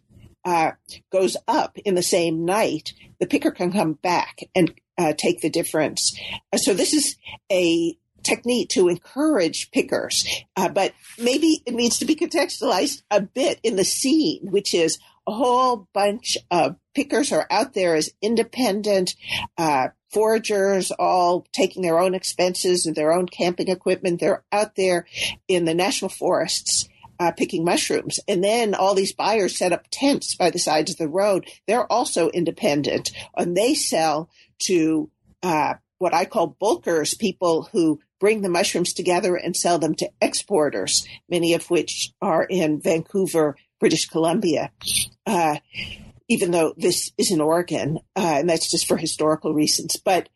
[0.46, 0.74] uh,
[1.12, 5.50] goes up in the same night, the picker can come back and uh, take the
[5.50, 6.18] difference.
[6.54, 7.16] Uh, so this is
[7.52, 13.60] a technique to encourage pickers, uh, but maybe it needs to be contextualized a bit
[13.64, 19.16] in the scene, which is a whole bunch of pickers are out there as independent
[19.58, 24.20] uh, foragers, all taking their own expenses and their own camping equipment.
[24.20, 25.06] They're out there
[25.48, 26.88] in the national forests.
[27.18, 28.20] Uh, picking mushrooms.
[28.28, 31.48] And then all these buyers set up tents by the sides of the road.
[31.66, 34.30] They're also independent and they sell
[34.64, 35.10] to
[35.44, 40.10] uh, what I call bulkers, people who bring the mushrooms together and sell them to
[40.22, 44.72] exporters, many of which are in Vancouver, British Columbia.
[45.26, 45.58] Uh,
[46.28, 49.98] even though this is in Oregon, uh, and that's just for historical reasons.
[50.04, 50.30] But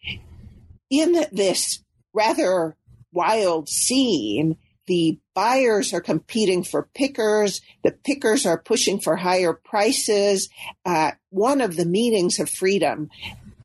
[0.90, 2.76] in this rather
[3.12, 7.62] wild scene, the buyers are competing for pickers.
[7.84, 10.50] The pickers are pushing for higher prices.
[10.86, 13.10] Uh, one of the meanings of freedom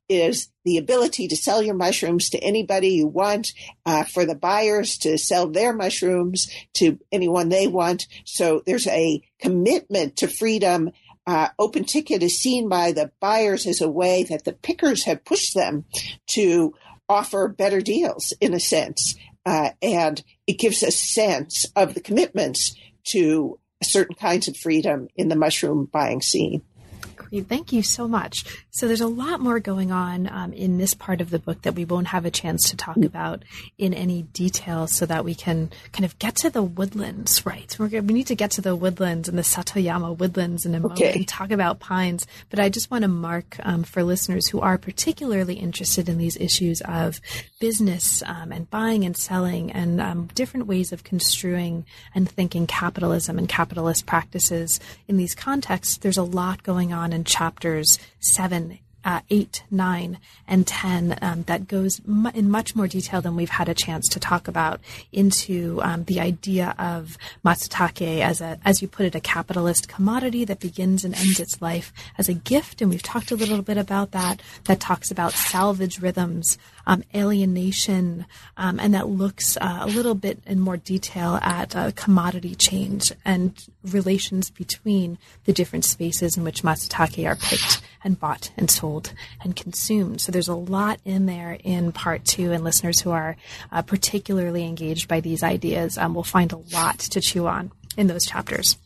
[0.07, 3.53] is the ability to sell your mushrooms to anybody you want,
[3.85, 8.07] uh, for the buyers to sell their mushrooms to anyone they want.
[8.25, 10.91] So there's a commitment to freedom.
[11.27, 15.25] Uh, open ticket is seen by the buyers as a way that the pickers have
[15.25, 15.85] pushed them
[16.27, 16.73] to
[17.09, 19.15] offer better deals in a sense.
[19.45, 25.29] Uh, and it gives a sense of the commitments to certain kinds of freedom in
[25.29, 26.63] the mushroom buying scene.
[27.31, 28.45] Thank you so much.
[28.71, 31.75] So there's a lot more going on um, in this part of the book that
[31.75, 33.05] we won't have a chance to talk mm.
[33.05, 33.43] about
[33.77, 37.75] in any detail so that we can kind of get to the woodlands, right?
[37.79, 41.01] We're, we need to get to the woodlands and the Satoyama woodlands in a moment
[41.01, 42.27] and talk about pines.
[42.49, 46.37] But I just want to mark um, for listeners who are particularly interested in these
[46.37, 47.21] issues of
[47.59, 53.37] business um, and buying and selling and um, different ways of construing and thinking capitalism
[53.37, 59.21] and capitalist practices in these contexts, there's a lot going on in chapters seven, uh,
[59.29, 62.01] 8, 9, and 10 um, that goes
[62.33, 64.81] in much more detail than we've had a chance to talk about
[65.13, 70.43] into um, the idea of matsutake as a, as you put it, a capitalist commodity
[70.43, 72.81] that begins and ends its life as a gift.
[72.81, 78.25] And we've talked a little bit about that, that talks about salvage rhythms um, alienation,
[78.57, 83.11] um, and that looks uh, a little bit in more detail at uh, commodity change
[83.23, 89.11] and relations between the different spaces in which matsutake are picked and bought and sold
[89.43, 90.21] and consumed.
[90.21, 93.35] So there's a lot in there in part two, and listeners who are
[93.71, 98.07] uh, particularly engaged by these ideas um, will find a lot to chew on in
[98.07, 98.77] those chapters.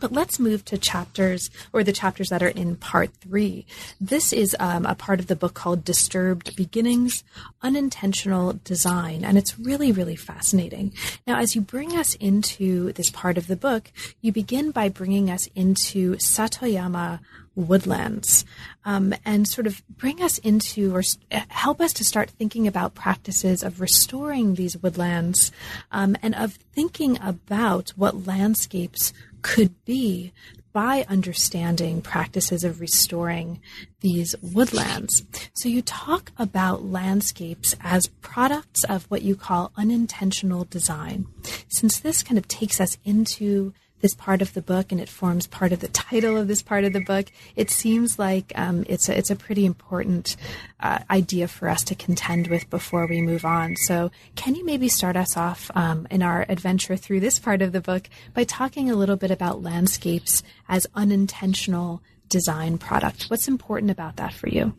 [0.00, 3.66] But let's move to chapters or the chapters that are in part three.
[4.00, 7.24] This is um, a part of the book called Disturbed Beginnings
[7.62, 9.24] Unintentional Design.
[9.24, 10.92] And it's really, really fascinating.
[11.26, 13.90] Now, as you bring us into this part of the book,
[14.20, 17.20] you begin by bringing us into Satoyama
[17.58, 18.44] woodlands
[18.84, 21.02] um, and sort of bring us into or
[21.48, 25.52] help us to start thinking about practices of restoring these woodlands
[25.90, 30.32] um, and of thinking about what landscapes could be
[30.72, 33.60] by understanding practices of restoring
[34.00, 35.24] these woodlands.
[35.54, 41.26] So you talk about landscapes as products of what you call unintentional design.
[41.68, 45.46] Since this kind of takes us into this part of the book and it forms
[45.46, 47.26] part of the title of this part of the book,
[47.56, 50.36] it seems like um, it's, a, it's a pretty important
[50.80, 53.76] uh, idea for us to contend with before we move on.
[53.76, 57.72] So, can you maybe start us off um, in our adventure through this part of
[57.72, 63.24] the book by talking a little bit about landscapes as unintentional design product?
[63.24, 64.74] What's important about that for you?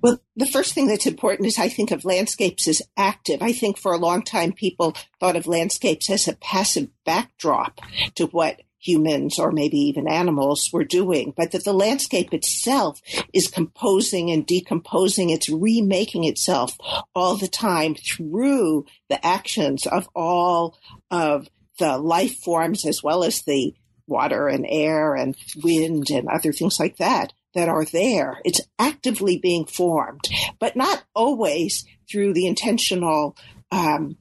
[0.00, 3.42] Well, the first thing that's important is I think of landscapes as active.
[3.42, 7.80] I think for a long time people thought of landscapes as a passive backdrop
[8.14, 13.00] to what humans or maybe even animals were doing, but that the landscape itself
[13.32, 15.30] is composing and decomposing.
[15.30, 16.78] It's remaking itself
[17.14, 20.78] all the time through the actions of all
[21.10, 23.74] of the life forms as well as the
[24.06, 28.40] water and air and wind and other things like that that are there.
[28.44, 30.28] It's actively being formed,
[30.60, 33.36] but not always through the intentional
[33.72, 34.16] um,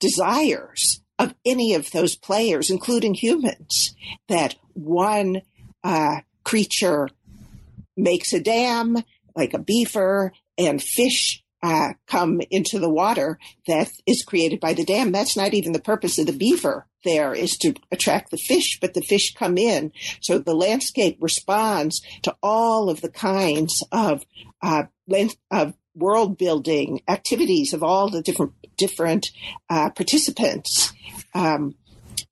[0.00, 3.94] desires of any of those players, including humans,
[4.30, 5.42] that one
[5.84, 7.10] uh, creature
[7.94, 8.96] makes a dam,
[9.36, 14.84] like a beaver, and fish uh, come into the water that is created by the
[14.84, 15.12] dam.
[15.12, 18.94] That's not even the purpose of the beaver there is to attract the fish, but
[18.94, 19.92] the fish come in.
[20.20, 24.24] So the landscape responds to all of the kinds of,
[24.62, 24.84] uh,
[25.50, 29.30] of world building activities of all the different, different,
[29.68, 30.92] uh, participants,
[31.34, 31.74] um,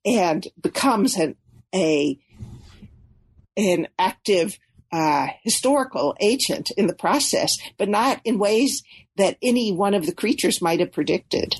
[0.05, 1.35] and becomes an,
[1.73, 2.17] a,
[3.55, 4.57] an active,
[4.91, 8.83] uh, historical agent in the process, but not in ways
[9.17, 11.55] that any one of the creatures might have predicted.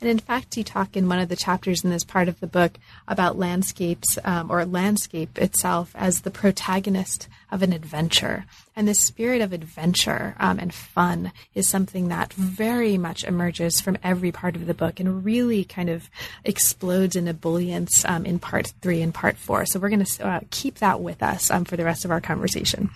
[0.00, 2.46] And in fact, you talk in one of the chapters in this part of the
[2.46, 2.72] book
[3.06, 8.44] about landscapes um, or landscape itself as the protagonist of an adventure.
[8.74, 13.98] And the spirit of adventure um, and fun is something that very much emerges from
[14.02, 16.10] every part of the book and really kind of
[16.44, 19.64] explodes in ebullience um, in part three and part four.
[19.66, 22.20] So we're going to uh, keep that with us um, for the rest of our
[22.20, 22.90] conversation.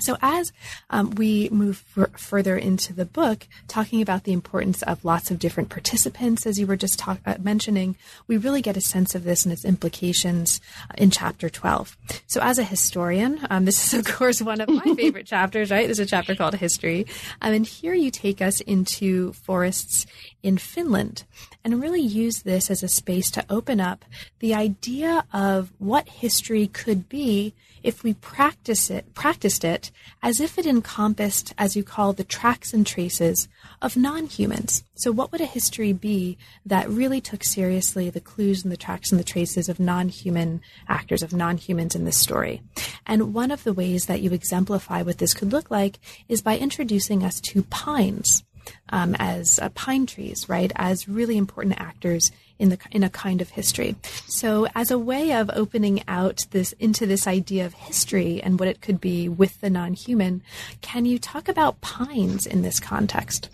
[0.00, 0.52] So, as
[0.90, 5.38] um, we move f- further into the book, talking about the importance of lots of
[5.38, 7.96] different participants, as you were just talk- uh, mentioning,
[8.26, 11.96] we really get a sense of this and its implications uh, in chapter 12.
[12.26, 15.86] So, as a historian, um, this is, of course, one of my favorite chapters, right?
[15.86, 17.06] There's a chapter called History.
[17.42, 20.06] Um, and here you take us into forests
[20.42, 21.24] in Finland
[21.64, 24.04] and really use this as a space to open up
[24.38, 29.90] the idea of what history could be if we practice it, practiced it
[30.22, 33.48] as if it encompassed, as you call, the tracks and traces
[33.80, 34.84] of non-humans.
[34.94, 39.10] So what would a history be that really took seriously the clues and the tracks
[39.10, 42.62] and the traces of non-human actors, of non-humans in this story?
[43.06, 46.58] And one of the ways that you exemplify what this could look like is by
[46.58, 48.44] introducing us to pines.
[48.88, 53.40] Um, as uh, pine trees, right, as really important actors in the in a kind
[53.40, 53.96] of history.
[54.26, 58.68] So as a way of opening out this into this idea of history and what
[58.68, 60.42] it could be with the non-human,
[60.80, 63.48] can you talk about pines in this context?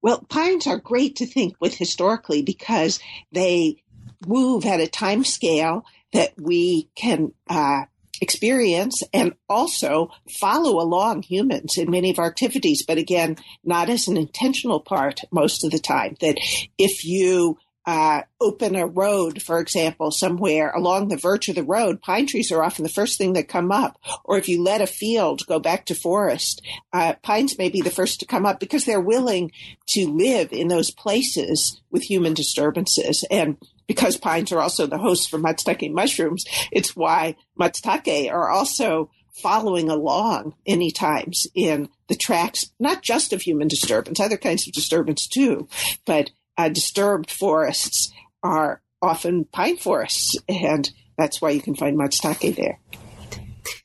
[0.00, 3.00] Well, pines are great to think with historically because
[3.32, 3.82] they
[4.26, 7.84] move at a time scale that we can uh,
[8.22, 10.10] experience and also
[10.40, 15.20] follow along humans in many of our activities, but again, not as an intentional part
[15.32, 16.16] most of the time.
[16.20, 16.38] That
[16.78, 22.00] if you uh, open a road, for example, somewhere along the verge of the road,
[22.00, 23.98] pine trees are often the first thing that come up.
[24.24, 26.62] Or if you let a field go back to forest,
[26.92, 29.50] uh, pines may be the first to come up because they're willing
[29.88, 33.24] to live in those places with human disturbances.
[33.30, 33.56] And
[33.86, 39.88] because pines are also the hosts for matsutake mushrooms, it's why matsutake are also following
[39.88, 45.26] along many times in the tracks, not just of human disturbance, other kinds of disturbance
[45.26, 45.68] too,
[46.04, 48.12] but uh, disturbed forests
[48.42, 52.78] are often pine forests, and that's why you can find matsutake there.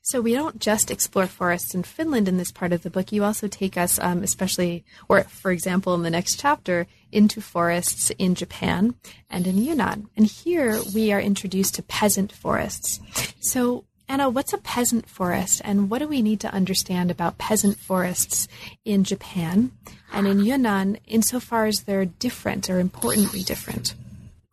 [0.02, 3.12] So we don't just explore forests in Finland in this part of the book.
[3.12, 8.12] You also take us, um, especially, or for example, in the next chapter, into forests
[8.18, 8.96] in Japan
[9.30, 10.10] and in Yunnan.
[10.16, 13.00] And here we are introduced to peasant forests.
[13.40, 17.78] So Anna, what's a peasant forest, and what do we need to understand about peasant
[17.78, 18.48] forests
[18.86, 19.72] in Japan
[20.14, 23.96] and in Yunnan, insofar as they're different or importantly different?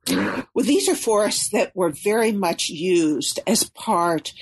[0.08, 4.32] Well, these are forests that were very much used as part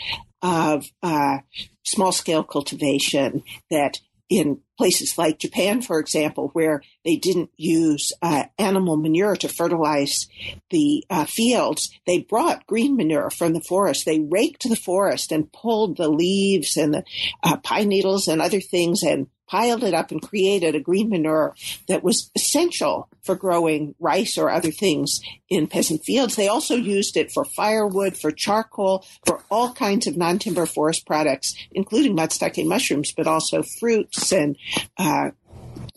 [0.41, 1.39] of uh,
[1.85, 4.01] small scale cultivation that
[4.33, 10.27] in places like Japan, for example, where they didn't use uh, animal manure to fertilize
[10.71, 14.07] the uh, fields, they brought green manure from the forest.
[14.07, 17.05] They raked the forest and pulled the leaves and the
[17.43, 21.55] uh, pine needles and other things and piled it up and created a green manure
[21.87, 26.37] that was essential for growing rice or other things in peasant fields.
[26.37, 31.55] They also used it for firewood, for charcoal, for all kinds of non-timber forest products,
[31.71, 34.57] including matsutake mushrooms, but also fruits and
[34.97, 35.33] uh,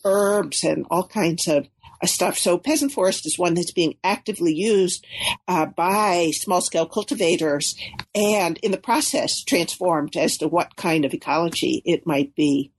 [0.04, 1.70] herbs and all kinds of
[2.02, 2.38] uh, stuff.
[2.38, 5.08] So peasant forest is one that's being actively used
[5.48, 7.74] uh, by small scale cultivators
[8.14, 12.74] and in the process transformed as to what kind of ecology it might be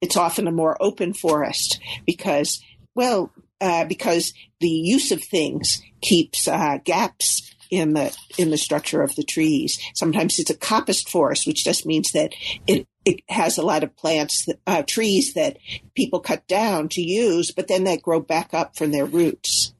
[0.00, 2.62] it's often a more open forest because,
[2.94, 9.02] well, uh, because the use of things keeps uh, gaps in the in the structure
[9.02, 9.78] of the trees.
[9.94, 12.34] Sometimes it's a coppiced forest, which just means that
[12.66, 15.58] it it has a lot of plants, uh, trees that
[15.94, 19.72] people cut down to use, but then they grow back up from their roots.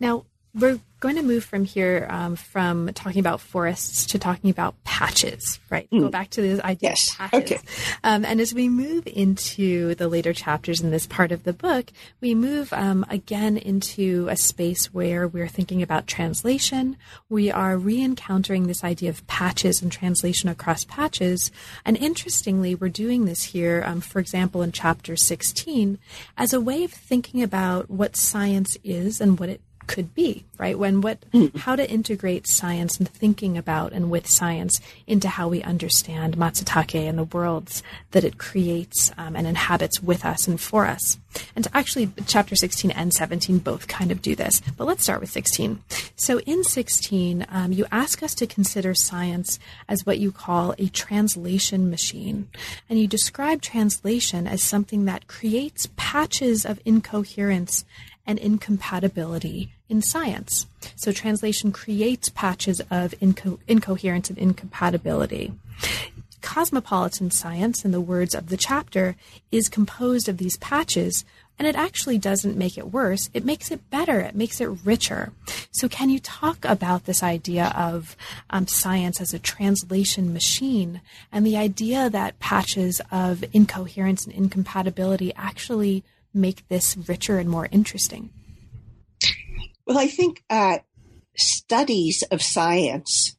[0.00, 0.24] Now,
[0.54, 5.60] we're going to move from here um, from talking about forests to talking about patches,
[5.70, 5.88] right?
[5.92, 6.00] Mm.
[6.00, 7.12] Go back to this idea yes.
[7.12, 7.52] of patches.
[7.52, 7.60] Okay.
[8.02, 11.92] Um, and as we move into the later chapters in this part of the book,
[12.20, 16.96] we move um, again into a space where we're thinking about translation.
[17.28, 21.52] We are re-encountering this idea of patches and translation across patches.
[21.84, 26.00] And interestingly, we're doing this here, um, for example, in chapter 16,
[26.36, 30.78] as a way of thinking about what science is and what it could be, right?
[30.78, 31.54] When what, mm.
[31.56, 37.08] how to integrate science and thinking about and with science into how we understand Matsutake
[37.08, 41.18] and the worlds that it creates um, and inhabits with us and for us.
[41.54, 44.62] And actually, chapter 16 and 17 both kind of do this.
[44.76, 45.82] But let's start with 16.
[46.16, 49.58] So in 16, um, you ask us to consider science
[49.88, 52.48] as what you call a translation machine.
[52.88, 57.84] And you describe translation as something that creates patches of incoherence
[58.26, 60.66] and incompatibility in science.
[60.94, 65.52] So translation creates patches of inco- incoherence and incompatibility.
[66.42, 69.16] Cosmopolitan science, in the words of the chapter,
[69.50, 71.24] is composed of these patches,
[71.58, 73.30] and it actually doesn't make it worse.
[73.34, 74.20] It makes it better.
[74.20, 75.32] It makes it richer.
[75.72, 78.16] So, can you talk about this idea of
[78.50, 81.00] um, science as a translation machine
[81.32, 87.68] and the idea that patches of incoherence and incompatibility actually make this richer and more
[87.72, 88.30] interesting?
[89.86, 90.78] Well, I think uh,
[91.36, 93.36] studies of science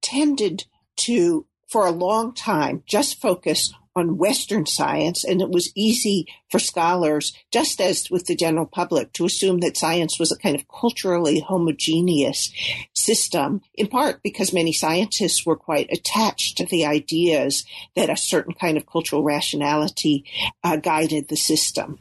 [0.00, 0.64] tended
[0.98, 6.60] to, for a long time, just focus on Western science, and it was easy for
[6.60, 10.68] scholars, just as with the general public, to assume that science was a kind of
[10.68, 12.52] culturally homogeneous
[12.94, 17.64] system, in part because many scientists were quite attached to the ideas
[17.96, 20.24] that a certain kind of cultural rationality
[20.62, 21.98] uh, guided the system.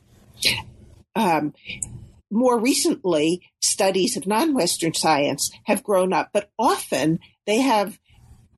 [1.15, 1.55] Um,
[2.31, 7.99] more recently, studies of non-Western science have grown up, but often they have,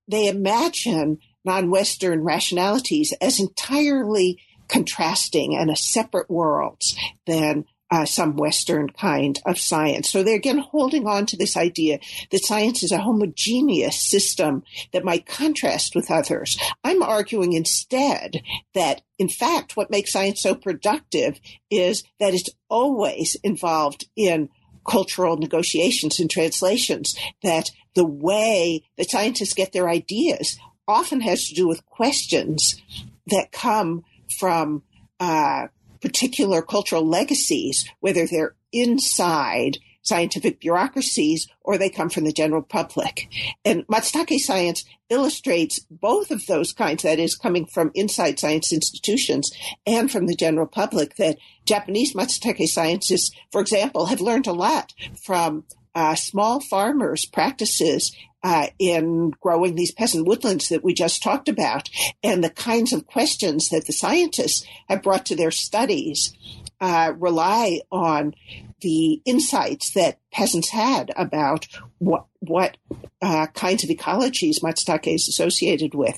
[0.07, 6.95] they imagine non-Western rationalities as entirely contrasting and as separate worlds
[7.25, 10.09] than uh, some Western kind of science.
[10.09, 11.99] So they're again holding on to this idea
[12.31, 14.63] that science is a homogeneous system
[14.93, 16.57] that might contrast with others.
[16.83, 18.41] I'm arguing instead
[18.73, 24.49] that, in fact, what makes science so productive is that it's always involved in
[24.87, 31.53] cultural negotiations and translations, that the way that scientists get their ideas often has to
[31.53, 32.81] do with questions
[33.27, 34.03] that come
[34.39, 34.81] from
[35.19, 35.67] uh,
[36.01, 43.27] particular cultural legacies, whether they're inside scientific bureaucracies or they come from the general public.
[43.65, 49.51] And Matsutake science illustrates both of those kinds, that is, coming from inside science institutions
[49.85, 54.93] and from the general public, that Japanese Matsutake scientists, for example, have learned a lot
[55.21, 55.65] from
[55.95, 61.89] uh, small farmers' practices uh, in growing these peasant woodlands that we just talked about,
[62.23, 66.33] and the kinds of questions that the scientists have brought to their studies
[66.79, 68.33] uh, rely on
[68.81, 71.67] the insights that peasants had about
[71.97, 72.77] what what
[73.21, 76.17] uh, kinds of ecologies Matsutake is associated with.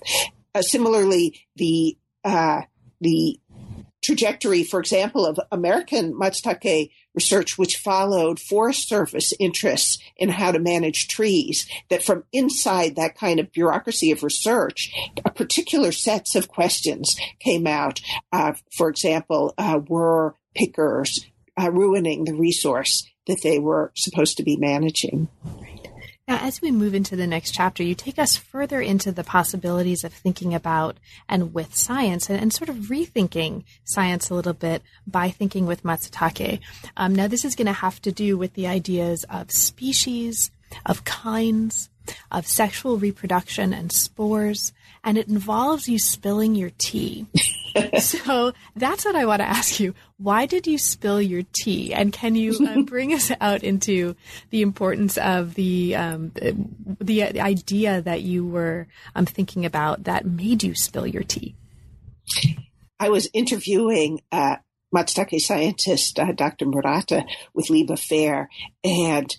[0.53, 2.61] Uh, similarly, the uh,
[2.99, 3.39] the
[4.03, 10.59] trajectory, for example, of American Matsutake research, which followed Forest Service interests in how to
[10.59, 14.91] manage trees, that from inside that kind of bureaucracy of research,
[15.36, 17.99] particular sets of questions came out.
[18.32, 21.26] Uh, for example, uh, were pickers
[21.59, 25.28] uh, ruining the resource that they were supposed to be managing?
[26.28, 30.03] Now, as we move into the next chapter, you take us further into the possibilities
[30.03, 30.97] of thinking about
[31.28, 35.84] and with science and, and sort of rethinking science a little bit by thinking with
[35.84, 36.59] Matsutake.
[36.95, 40.51] Um, now, this is going to have to do with the ideas of species,
[40.86, 41.89] of kinds,
[42.32, 44.74] of sexual reproduction and spores,
[45.04, 47.26] and it involves you spilling your tea.
[47.99, 49.93] so that's what I want to ask you.
[50.18, 51.93] Why did you spill your tea?
[51.93, 54.16] And can you uh, bring us out into
[54.49, 60.26] the importance of the um, the, the, idea that you were um, thinking about that
[60.26, 61.56] made you spill your tea?
[62.99, 64.58] I was interviewing uh,
[64.93, 66.66] Matsutake scientist uh, Dr.
[66.66, 68.47] Murata with Lieba Faier,
[68.84, 69.36] and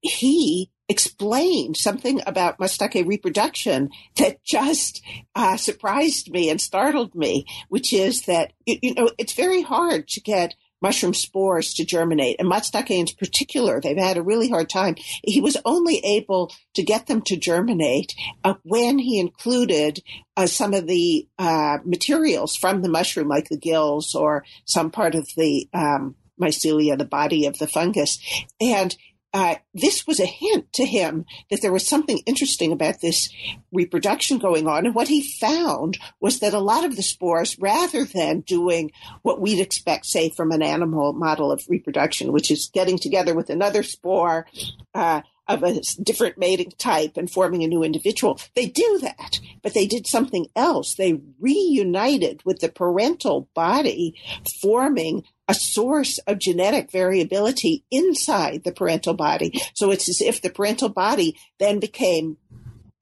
[0.00, 5.02] he explained something about Matsutake reproduction that just
[5.34, 10.20] uh, surprised me and startled me, which is that, you know, it's very hard to
[10.20, 12.36] get mushroom spores to germinate.
[12.38, 14.94] And Matsutake in particular, they've had a really hard time.
[15.24, 18.14] He was only able to get them to germinate
[18.44, 20.00] uh, when he included
[20.36, 25.14] uh, some of the uh, materials from the mushroom, like the gills or some part
[25.14, 28.18] of the um, mycelia, the body of the fungus.
[28.60, 28.94] And
[29.36, 33.28] uh, this was a hint to him that there was something interesting about this
[33.70, 34.86] reproduction going on.
[34.86, 39.38] And what he found was that a lot of the spores, rather than doing what
[39.38, 43.82] we'd expect, say, from an animal model of reproduction, which is getting together with another
[43.82, 44.46] spore,
[44.94, 48.40] uh, of a different mating type and forming a new individual.
[48.54, 50.94] They do that, but they did something else.
[50.94, 54.18] They reunited with the parental body,
[54.62, 59.52] forming a source of genetic variability inside the parental body.
[59.74, 62.36] So it's as if the parental body then became,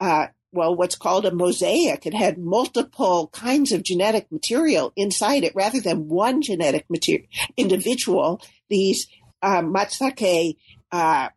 [0.01, 2.07] uh, well, what's called a mosaic.
[2.07, 8.41] It had multiple kinds of genetic material inside it rather than one genetic material individual.
[8.69, 9.09] These
[9.43, 10.57] uh, Matsutake,
[10.93, 11.31] uh,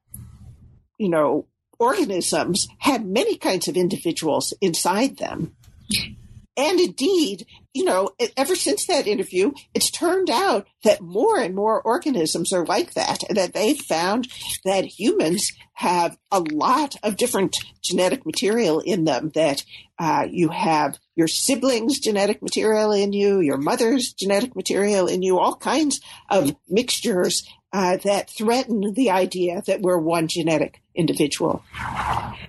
[0.98, 1.48] you know,
[1.80, 5.56] organisms had many kinds of individuals inside them.
[6.58, 7.46] And indeed,
[7.78, 12.66] you know, ever since that interview, it's turned out that more and more organisms are
[12.66, 14.28] like that, that they've found
[14.66, 19.30] that humans have a lot of different genetic material in them.
[19.36, 19.64] That
[20.00, 25.38] uh, you have your siblings' genetic material in you, your mother's genetic material in you,
[25.38, 26.02] all kinds
[26.32, 31.64] of mixtures uh, that threaten the idea that we're one genetic individual.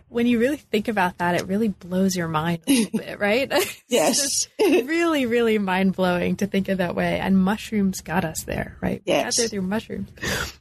[0.08, 3.82] When you really think about that, it really blows your mind a little bit, right?
[3.88, 4.48] yes.
[4.58, 7.20] really, really mind blowing to think of that way.
[7.20, 9.02] And mushrooms got us there, right?
[9.04, 9.16] Yes.
[9.16, 10.08] We got there through mushrooms.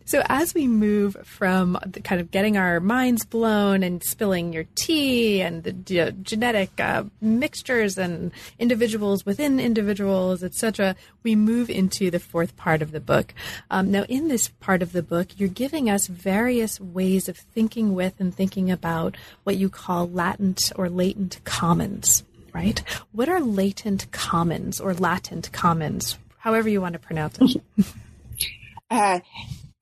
[0.04, 5.42] So as we move from kind of getting our minds blown and spilling your tea
[5.42, 12.58] and the genetic uh, mixtures and individuals within individuals, etc., we move into the fourth
[12.58, 13.34] part of the book.
[13.72, 17.77] Um, now, in this part of the book, you're giving us various ways of thinking
[17.78, 22.82] working with and thinking about what you call latent or latent commons, right?
[23.12, 27.62] What are latent commons or latent commons, however you want to pronounce it?
[28.90, 29.20] uh,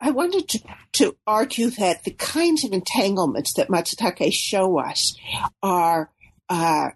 [0.02, 0.60] I wanted to,
[0.94, 5.16] to argue that the kinds of entanglements that Matsutake show us
[5.64, 6.12] are
[6.50, 6.90] uh,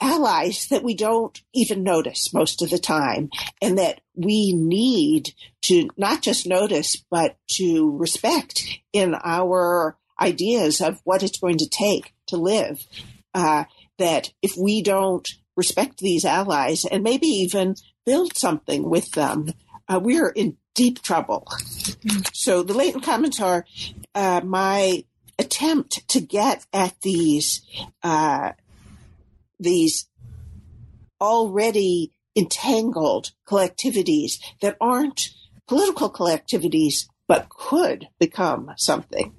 [0.00, 3.28] allies that we don't even notice most of the time,
[3.60, 11.00] and that we need to not just notice, but to respect in our ideas of
[11.04, 12.86] what it's going to take to live.
[13.34, 13.64] Uh,
[13.98, 19.50] that if we don't respect these allies and maybe even build something with them,
[19.88, 21.46] uh, we're in deep trouble.
[22.32, 23.64] So the latent commons are
[24.14, 25.04] uh, my
[25.38, 27.62] attempt to get at these
[28.02, 28.52] uh,
[29.58, 30.08] these
[31.20, 35.30] already entangled collectivities that aren't
[35.66, 39.34] political collectivities but could become something.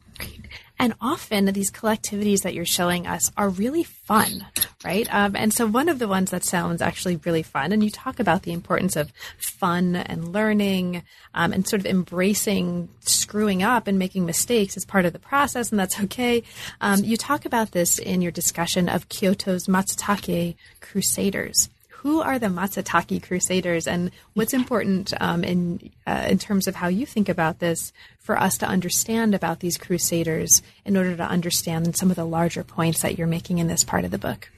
[0.80, 4.46] And often these collectivities that you're showing us are really fun,
[4.86, 5.12] right?
[5.14, 8.20] Um, and so one of the ones that sounds actually really fun, and you talk
[8.20, 11.04] about the importance of fun and learning
[11.34, 15.72] um, and sort of embracing screwing up and making mistakes as part of the process,
[15.72, 16.44] and that's okay.
[16.82, 21.70] Um, you talk about this in your discussion of Kyoto's Matsutake Crusaders
[22.02, 26.88] who are the Matsutake Crusaders, and what's important um, in uh, in terms of how
[26.88, 31.96] you think about this for us to understand about these Crusaders in order to understand
[31.96, 34.50] some of the larger points that you're making in this part of the book.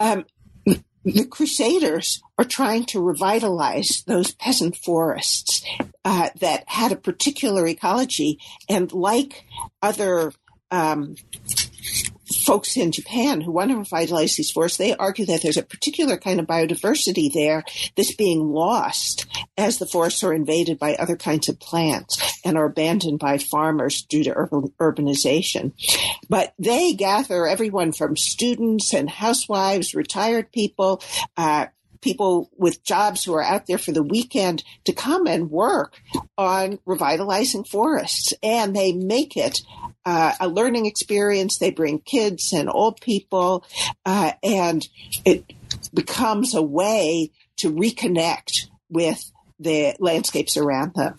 [0.00, 0.24] Um,
[1.04, 5.64] the Crusaders are trying to revitalize those peasant forests
[6.04, 8.38] uh, that had a particular ecology,
[8.68, 9.44] and like
[9.80, 10.32] other
[10.70, 11.14] um,
[12.44, 16.16] folks in Japan who want to revitalize these forests, they argue that there's a particular
[16.16, 17.64] kind of biodiversity there
[17.96, 19.26] that's being lost
[19.56, 24.02] as the forests are invaded by other kinds of plants and are abandoned by farmers
[24.02, 25.72] due to urban, urbanization.
[26.28, 31.02] But they gather everyone from students and housewives, retired people,
[31.36, 31.66] uh,
[32.04, 35.98] people with jobs who are out there for the weekend to come and work
[36.36, 38.34] on revitalizing forests.
[38.42, 39.62] And they make it
[40.04, 41.58] uh, a learning experience.
[41.58, 43.64] They bring kids and old people,
[44.04, 44.86] uh, and
[45.24, 45.44] it
[45.92, 51.18] becomes a way to reconnect with the landscapes around them.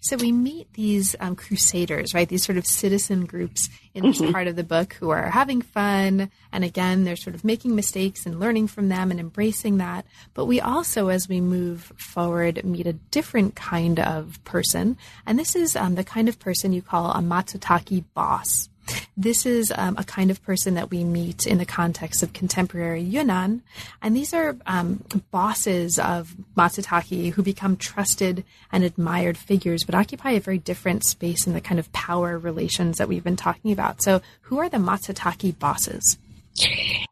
[0.00, 2.28] So we meet these um, crusaders, right?
[2.28, 4.32] These sort of citizen groups in this mm-hmm.
[4.32, 6.30] part of the book who are having fun.
[6.50, 10.06] And again, they're sort of making mistakes and learning from them and embracing that.
[10.34, 14.96] But we also, as we move forward, meet a different kind of person.
[15.26, 18.68] And this is um, the kind of person you call a Matsutake boss.
[19.16, 23.02] This is um, a kind of person that we meet in the context of contemporary
[23.02, 23.62] Yunnan.
[24.00, 30.32] And these are um, bosses of Matsutake who become trusted and admired figures, but occupy
[30.32, 34.02] a very different space in the kind of power relations that we've been talking about.
[34.02, 36.18] So, who are the Matsutake bosses?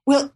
[0.06, 0.32] Well,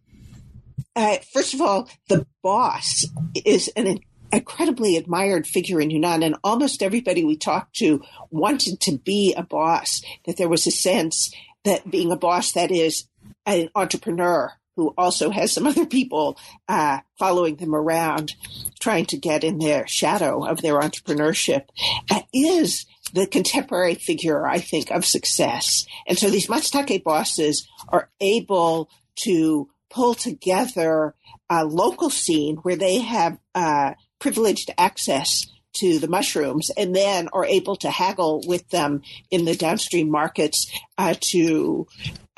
[0.96, 3.04] uh, first of all, the boss
[3.44, 3.98] is an
[4.34, 9.42] incredibly admired figure in Yunnan, and almost everybody we talked to wanted to be a
[9.42, 10.02] boss.
[10.26, 13.06] That there was a sense that being a boss, that is
[13.46, 16.36] an entrepreneur who also has some other people
[16.68, 18.34] uh, following them around,
[18.80, 21.66] trying to get in their shadow of their entrepreneurship,
[22.10, 25.86] uh, is the contemporary figure, I think, of success.
[26.06, 31.14] And so these Matsutake bosses are able to pull together
[31.48, 33.92] a local scene where they have uh,
[34.24, 35.44] privileged access
[35.74, 40.66] to the mushrooms and then are able to haggle with them in the downstream markets
[40.96, 41.86] uh, to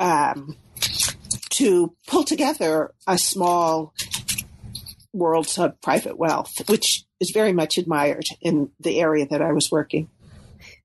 [0.01, 0.57] um,
[1.49, 3.95] to pull together a small
[5.13, 9.71] world of private wealth, which is very much admired in the area that I was
[9.71, 10.11] working.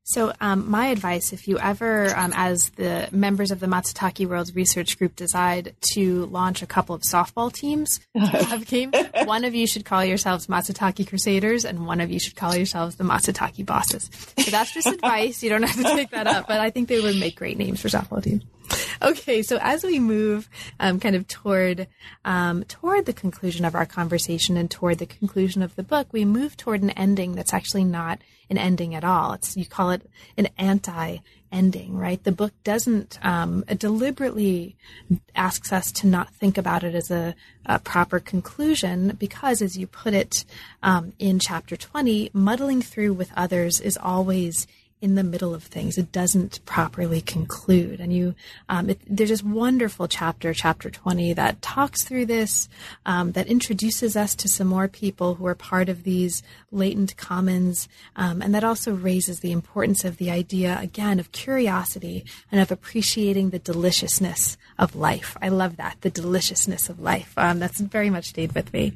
[0.04, 4.56] So, um, my advice, if you ever, um, as the members of the Matsutake Worlds
[4.56, 8.96] Research Group, decide to launch a couple of softball teams have games,
[9.26, 12.96] one of you should call yourselves Matsutake Crusaders, and one of you should call yourselves
[12.96, 14.10] the Matsutake Bosses.
[14.40, 15.44] So that's just advice.
[15.44, 17.80] You don't have to take that up, but I think they would make great names
[17.80, 18.44] for softball teams.
[19.04, 20.48] Okay, so as we move
[20.80, 21.88] um, kind of toward
[22.24, 26.24] um, toward the conclusion of our conversation and toward the conclusion of the book, we
[26.24, 29.34] move toward an ending that's actually not an ending at all.
[29.34, 31.18] It's you call it an anti
[31.52, 32.24] ending, right?
[32.24, 34.76] The book doesn't um, deliberately
[35.36, 37.34] asks us to not think about it as a,
[37.66, 40.46] a proper conclusion because, as you put it
[40.84, 44.68] um, in chapter twenty, muddling through with others is always
[45.02, 45.98] in the middle of things.
[45.98, 48.00] It doesn't properly conclude.
[48.00, 48.36] And you,
[48.70, 52.70] um, it, there's this wonderful chapter, chapter 20, that talks through this,
[53.06, 57.90] um, that introduces us to some more people who are part of these latent commons,
[58.16, 62.72] um, and that also raises the importance of the idea, again, of curiosity and of
[62.72, 65.36] appreciating the deliciousness of life.
[65.42, 67.34] I love that, the deliciousness of life.
[67.38, 68.94] Um, that's very much stayed with me.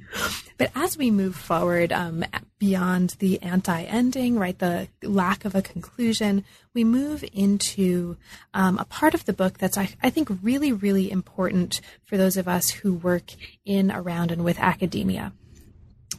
[0.58, 2.24] But as we move forward um,
[2.60, 8.18] beyond the anti ending, right, the lack of a conclusion, we move into
[8.54, 12.38] um, a part of the book that's, I, I, think, really, really important for those
[12.38, 13.32] of us who work
[13.66, 15.34] in, around, and with academia.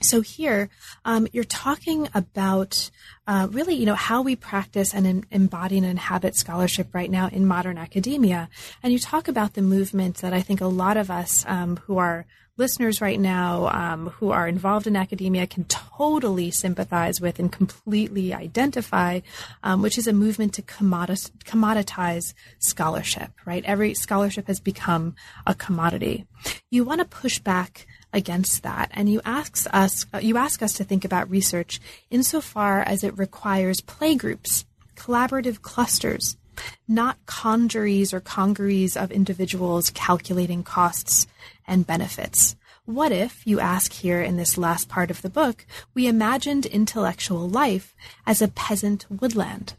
[0.03, 0.69] So here,
[1.05, 2.91] um, you're talking about
[3.27, 7.29] uh, really, you know, how we practice and in, embody and inhabit scholarship right now
[7.29, 8.49] in modern academia,
[8.83, 11.99] and you talk about the movement that I think a lot of us um, who
[11.99, 12.27] are
[12.57, 18.33] listeners right now um, who are involved in academia can totally sympathize with and completely
[18.33, 19.21] identify,
[19.63, 23.65] um, which is a movement to commoditize, scholarship, right?
[23.65, 25.15] Every scholarship has become
[25.47, 26.27] a commodity.
[26.71, 30.85] You want to push back against that and you ask us you ask us to
[30.85, 34.65] think about research insofar as it requires playgroups
[34.97, 36.37] collaborative clusters,
[36.89, 41.27] not congeries or congeries of individuals calculating costs
[41.67, 42.57] and benefits.
[42.85, 47.49] What if, you ask here in this last part of the book, we imagined intellectual
[47.49, 47.95] life
[48.27, 49.75] as a peasant woodland?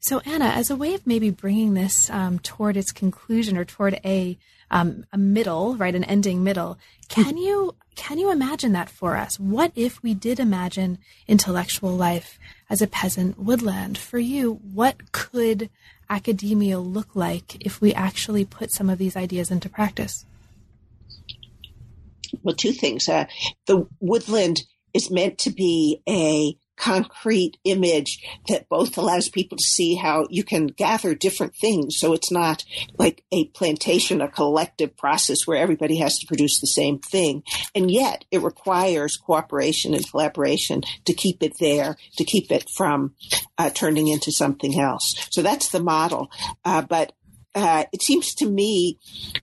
[0.00, 3.98] So, Anna, as a way of maybe bringing this um, toward its conclusion or toward
[4.04, 4.38] a
[4.70, 9.40] um, a middle, right, an ending middle, can you can you imagine that for us?
[9.40, 12.38] What if we did imagine intellectual life
[12.68, 13.96] as a peasant woodland?
[13.96, 15.70] For you, what could
[16.10, 20.26] academia look like if we actually put some of these ideas into practice?
[22.42, 23.08] Well, two things.
[23.08, 23.26] Uh,
[23.66, 24.62] the woodland
[24.94, 30.44] is meant to be a concrete image that both allows people to see how you
[30.44, 31.98] can gather different things.
[31.98, 32.64] So it's not
[32.98, 37.42] like a plantation, a collective process where everybody has to produce the same thing.
[37.74, 43.14] And yet it requires cooperation and collaboration to keep it there, to keep it from
[43.58, 45.14] uh, turning into something else.
[45.30, 46.30] So that's the model.
[46.64, 47.12] Uh, but
[47.54, 48.98] uh, it seems to me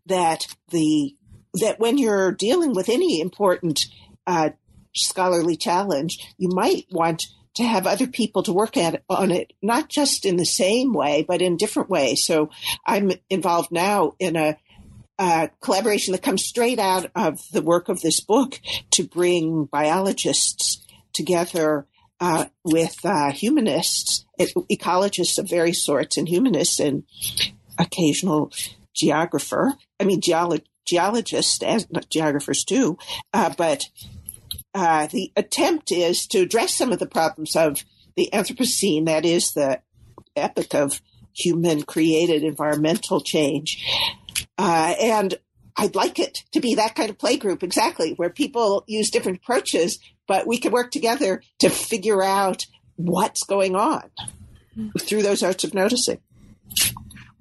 [0.05, 1.15] that the
[1.55, 3.85] that when you're dealing with any important
[4.25, 4.49] uh,
[4.95, 9.87] scholarly challenge, you might want to have other people to work at on it, not
[9.87, 12.25] just in the same way, but in different ways.
[12.25, 12.49] So
[12.85, 14.57] I'm involved now in a,
[15.61, 18.59] collaboration that comes straight out of the work of this book
[18.91, 21.87] to bring biologists together
[22.19, 27.03] uh, with uh, humanists, ecologists of various sorts, and humanists and
[27.77, 28.51] occasional
[28.93, 29.73] geographer.
[29.99, 32.97] I mean, geolo- geologists, as geographers too,
[33.33, 33.85] uh, but
[34.73, 37.83] uh, the attempt is to address some of the problems of
[38.15, 39.81] the Anthropocene, that is the
[40.35, 41.01] epoch of
[41.35, 43.83] human created environmental change.
[44.57, 45.35] Uh, and
[45.75, 49.39] I'd like it to be that kind of play group, exactly, where people use different
[49.39, 52.65] approaches, but we can work together to figure out
[52.95, 54.03] what's going on
[54.99, 56.19] through those arts of noticing.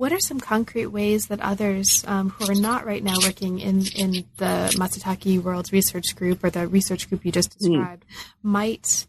[0.03, 3.87] What are some concrete ways that others um, who are not right now working in,
[3.95, 7.71] in the Matsutake World Research Group or the research group you just hmm.
[7.71, 8.25] described mm.
[8.43, 9.07] might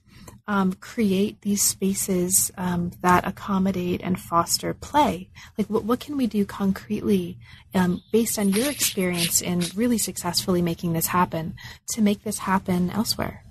[0.48, 5.30] um, create these spaces um, that accommodate and foster play?
[5.58, 7.40] Like, what, what can we do concretely
[7.74, 11.56] um, based on your experience in really successfully making this happen
[11.94, 13.44] to make this happen elsewhere?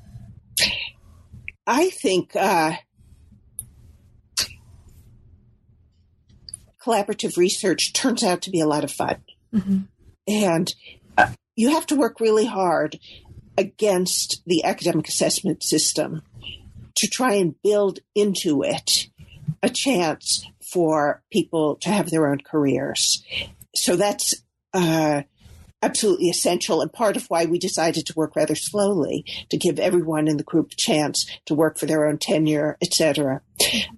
[1.66, 2.74] I think uh,
[6.82, 9.16] collaborative research turns out to be a lot of fun.
[9.54, 9.78] Mm-hmm.
[10.26, 10.74] And
[11.16, 12.98] uh, you have to work really hard
[13.56, 16.22] against the academic assessment system
[16.96, 19.08] to try and build into it
[19.62, 23.24] a chance for people to have their own careers.
[23.74, 24.34] So that's
[24.72, 25.22] uh,
[25.82, 30.28] absolutely essential and part of why we decided to work rather slowly to give everyone
[30.28, 33.42] in the group a chance to work for their own tenure, etc.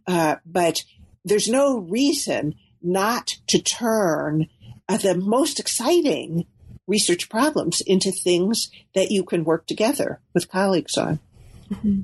[0.07, 0.82] Uh, but
[1.24, 2.55] there's no reason
[2.85, 4.49] not to turn
[4.89, 6.47] uh, the most exciting
[6.87, 11.18] research problems into things that you can work together with colleagues on.
[11.70, 12.01] Mm-hmm.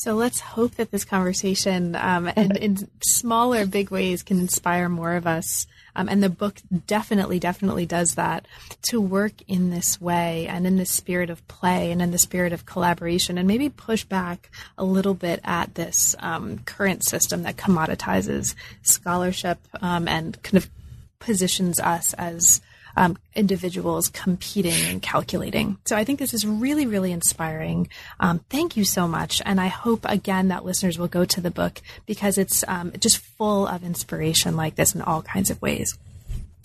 [0.00, 5.14] So let's hope that this conversation, um, in, in, smaller, big ways, can inspire more
[5.14, 5.66] of us.
[5.94, 8.48] Um, and the book definitely, definitely does that
[8.88, 12.54] to work in this way and in the spirit of play and in the spirit
[12.54, 17.58] of collaboration and maybe push back a little bit at this um, current system that
[17.58, 20.70] commoditizes scholarship um, and kind of
[21.18, 22.62] positions us as
[23.00, 25.78] um, individuals competing and calculating.
[25.86, 27.88] So I think this is really, really inspiring.
[28.20, 29.40] Um, thank you so much.
[29.46, 33.16] And I hope again that listeners will go to the book because it's um, just
[33.16, 35.96] full of inspiration like this in all kinds of ways.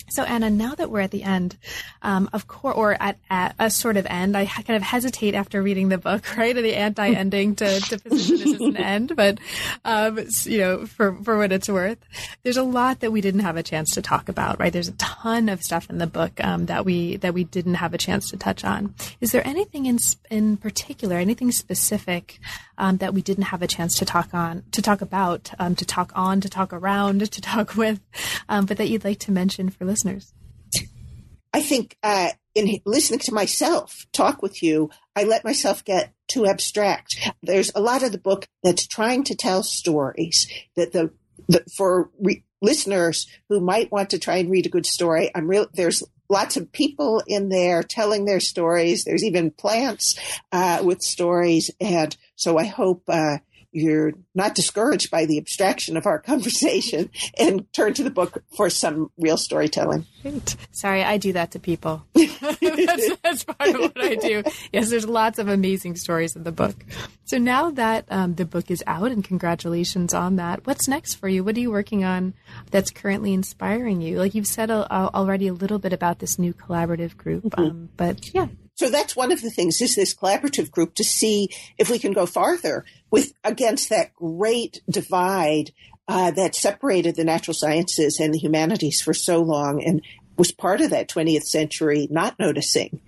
[0.08, 1.56] So Anna, now that we're at the end,
[2.02, 5.62] um, of course, or at, at, a sort of end, I kind of hesitate after
[5.62, 6.54] reading the book, right?
[6.54, 9.38] The anti-ending to, to position this as an end, but,
[9.84, 11.98] um, you know, for, for what it's worth,
[12.44, 14.72] there's a lot that we didn't have a chance to talk about, right?
[14.72, 17.92] There's a ton of stuff in the book, um, that we, that we didn't have
[17.92, 18.94] a chance to touch on.
[19.20, 19.98] Is there anything in,
[20.30, 22.38] in particular, anything specific,
[22.78, 25.84] um, that we didn't have a chance to talk on, to talk about, um, to
[25.84, 28.00] talk on, to talk around, to talk with,
[28.48, 29.95] um, but that you'd like to mention for listeners?
[31.52, 36.46] I think uh, in listening to myself talk with you, I let myself get too
[36.46, 37.16] abstract.
[37.42, 41.12] There's a lot of the book that's trying to tell stories that the,
[41.48, 45.30] the for re- listeners who might want to try and read a good story.
[45.34, 45.66] I'm real.
[45.72, 49.04] There's lots of people in there telling their stories.
[49.04, 50.18] There's even plants
[50.52, 53.38] uh, with stories, and so I hope uh,
[53.76, 58.70] you're not discouraged by the abstraction of our conversation and turn to the book for
[58.70, 60.06] some real storytelling.
[60.22, 60.56] Great.
[60.72, 62.02] Sorry, I do that to people.
[62.14, 64.42] that's, that's, part of what I do.
[64.72, 66.74] Yes, there's lots of amazing stories in the book.
[67.26, 71.28] So now that um, the book is out, and congratulations on that, what's next for
[71.28, 71.44] you?
[71.44, 72.34] What are you working on
[72.70, 74.18] that's currently inspiring you?
[74.18, 77.62] Like you've said a, a, already a little bit about this new collaborative group, mm-hmm.
[77.62, 78.46] um, but yeah,
[78.76, 81.48] so that's one of the things is this collaborative group to see
[81.78, 85.72] if we can go farther with against that great divide
[86.08, 90.02] uh, that separated the natural sciences and the humanities for so long and
[90.36, 93.00] was part of that 20th century not noticing.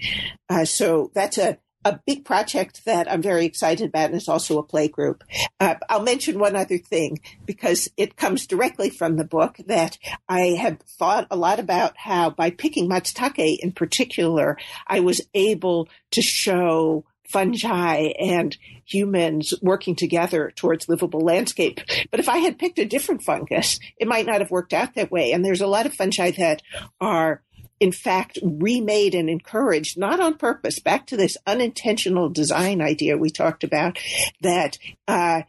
[0.48, 1.58] Uh, so that's a
[1.88, 5.24] a big project that I'm very excited about, and it's also a play group.
[5.58, 10.56] Uh, I'll mention one other thing because it comes directly from the book that I
[10.60, 16.22] have thought a lot about how by picking matsutake in particular, I was able to
[16.22, 21.80] show fungi and humans working together towards livable landscape.
[22.10, 25.10] But if I had picked a different fungus, it might not have worked out that
[25.10, 25.32] way.
[25.32, 26.62] And there's a lot of fungi that
[27.00, 27.42] are
[27.80, 33.30] in fact remade and encouraged, not on purpose, back to this unintentional design idea we
[33.30, 33.98] talked about
[34.40, 35.42] that, uh,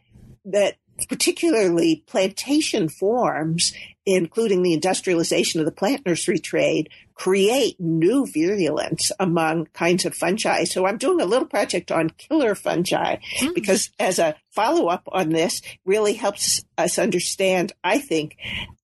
[0.44, 0.76] that
[1.08, 3.72] particularly plantation forms,
[4.04, 10.64] including the industrialization of the plant nursery trade, create new virulence among kinds of fungi.
[10.64, 13.54] So I'm doing a little project on killer fungi mm.
[13.54, 18.36] because as a follow up on this really helps us understand, I think,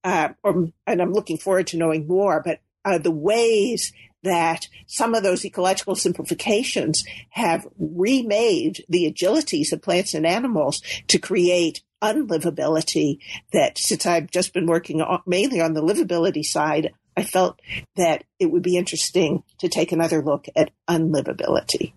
[0.03, 3.91] uh, or, and I'm looking forward to knowing more, but uh, the ways
[4.23, 11.19] that some of those ecological simplifications have remade the agilities of plants and animals to
[11.19, 13.19] create unlivability
[13.51, 17.59] that since I've just been working on, mainly on the livability side, I felt
[17.95, 21.93] that it would be interesting to take another look at unlivability.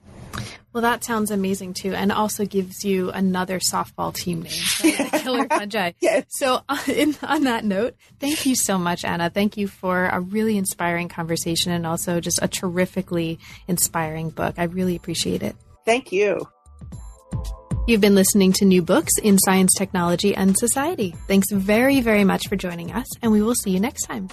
[0.72, 5.12] Well, that sounds amazing too, and also gives you another softball team name, right?
[5.22, 5.92] Killer Fungi.
[6.00, 6.26] yes.
[6.28, 9.30] So, uh, in, on that note, thank you so much, Anna.
[9.30, 14.54] Thank you for a really inspiring conversation and also just a terrifically inspiring book.
[14.58, 15.56] I really appreciate it.
[15.84, 16.48] Thank you.
[17.88, 21.16] You've been listening to new books in science, technology, and society.
[21.26, 24.28] Thanks very, very much for joining us, and we will see you next time.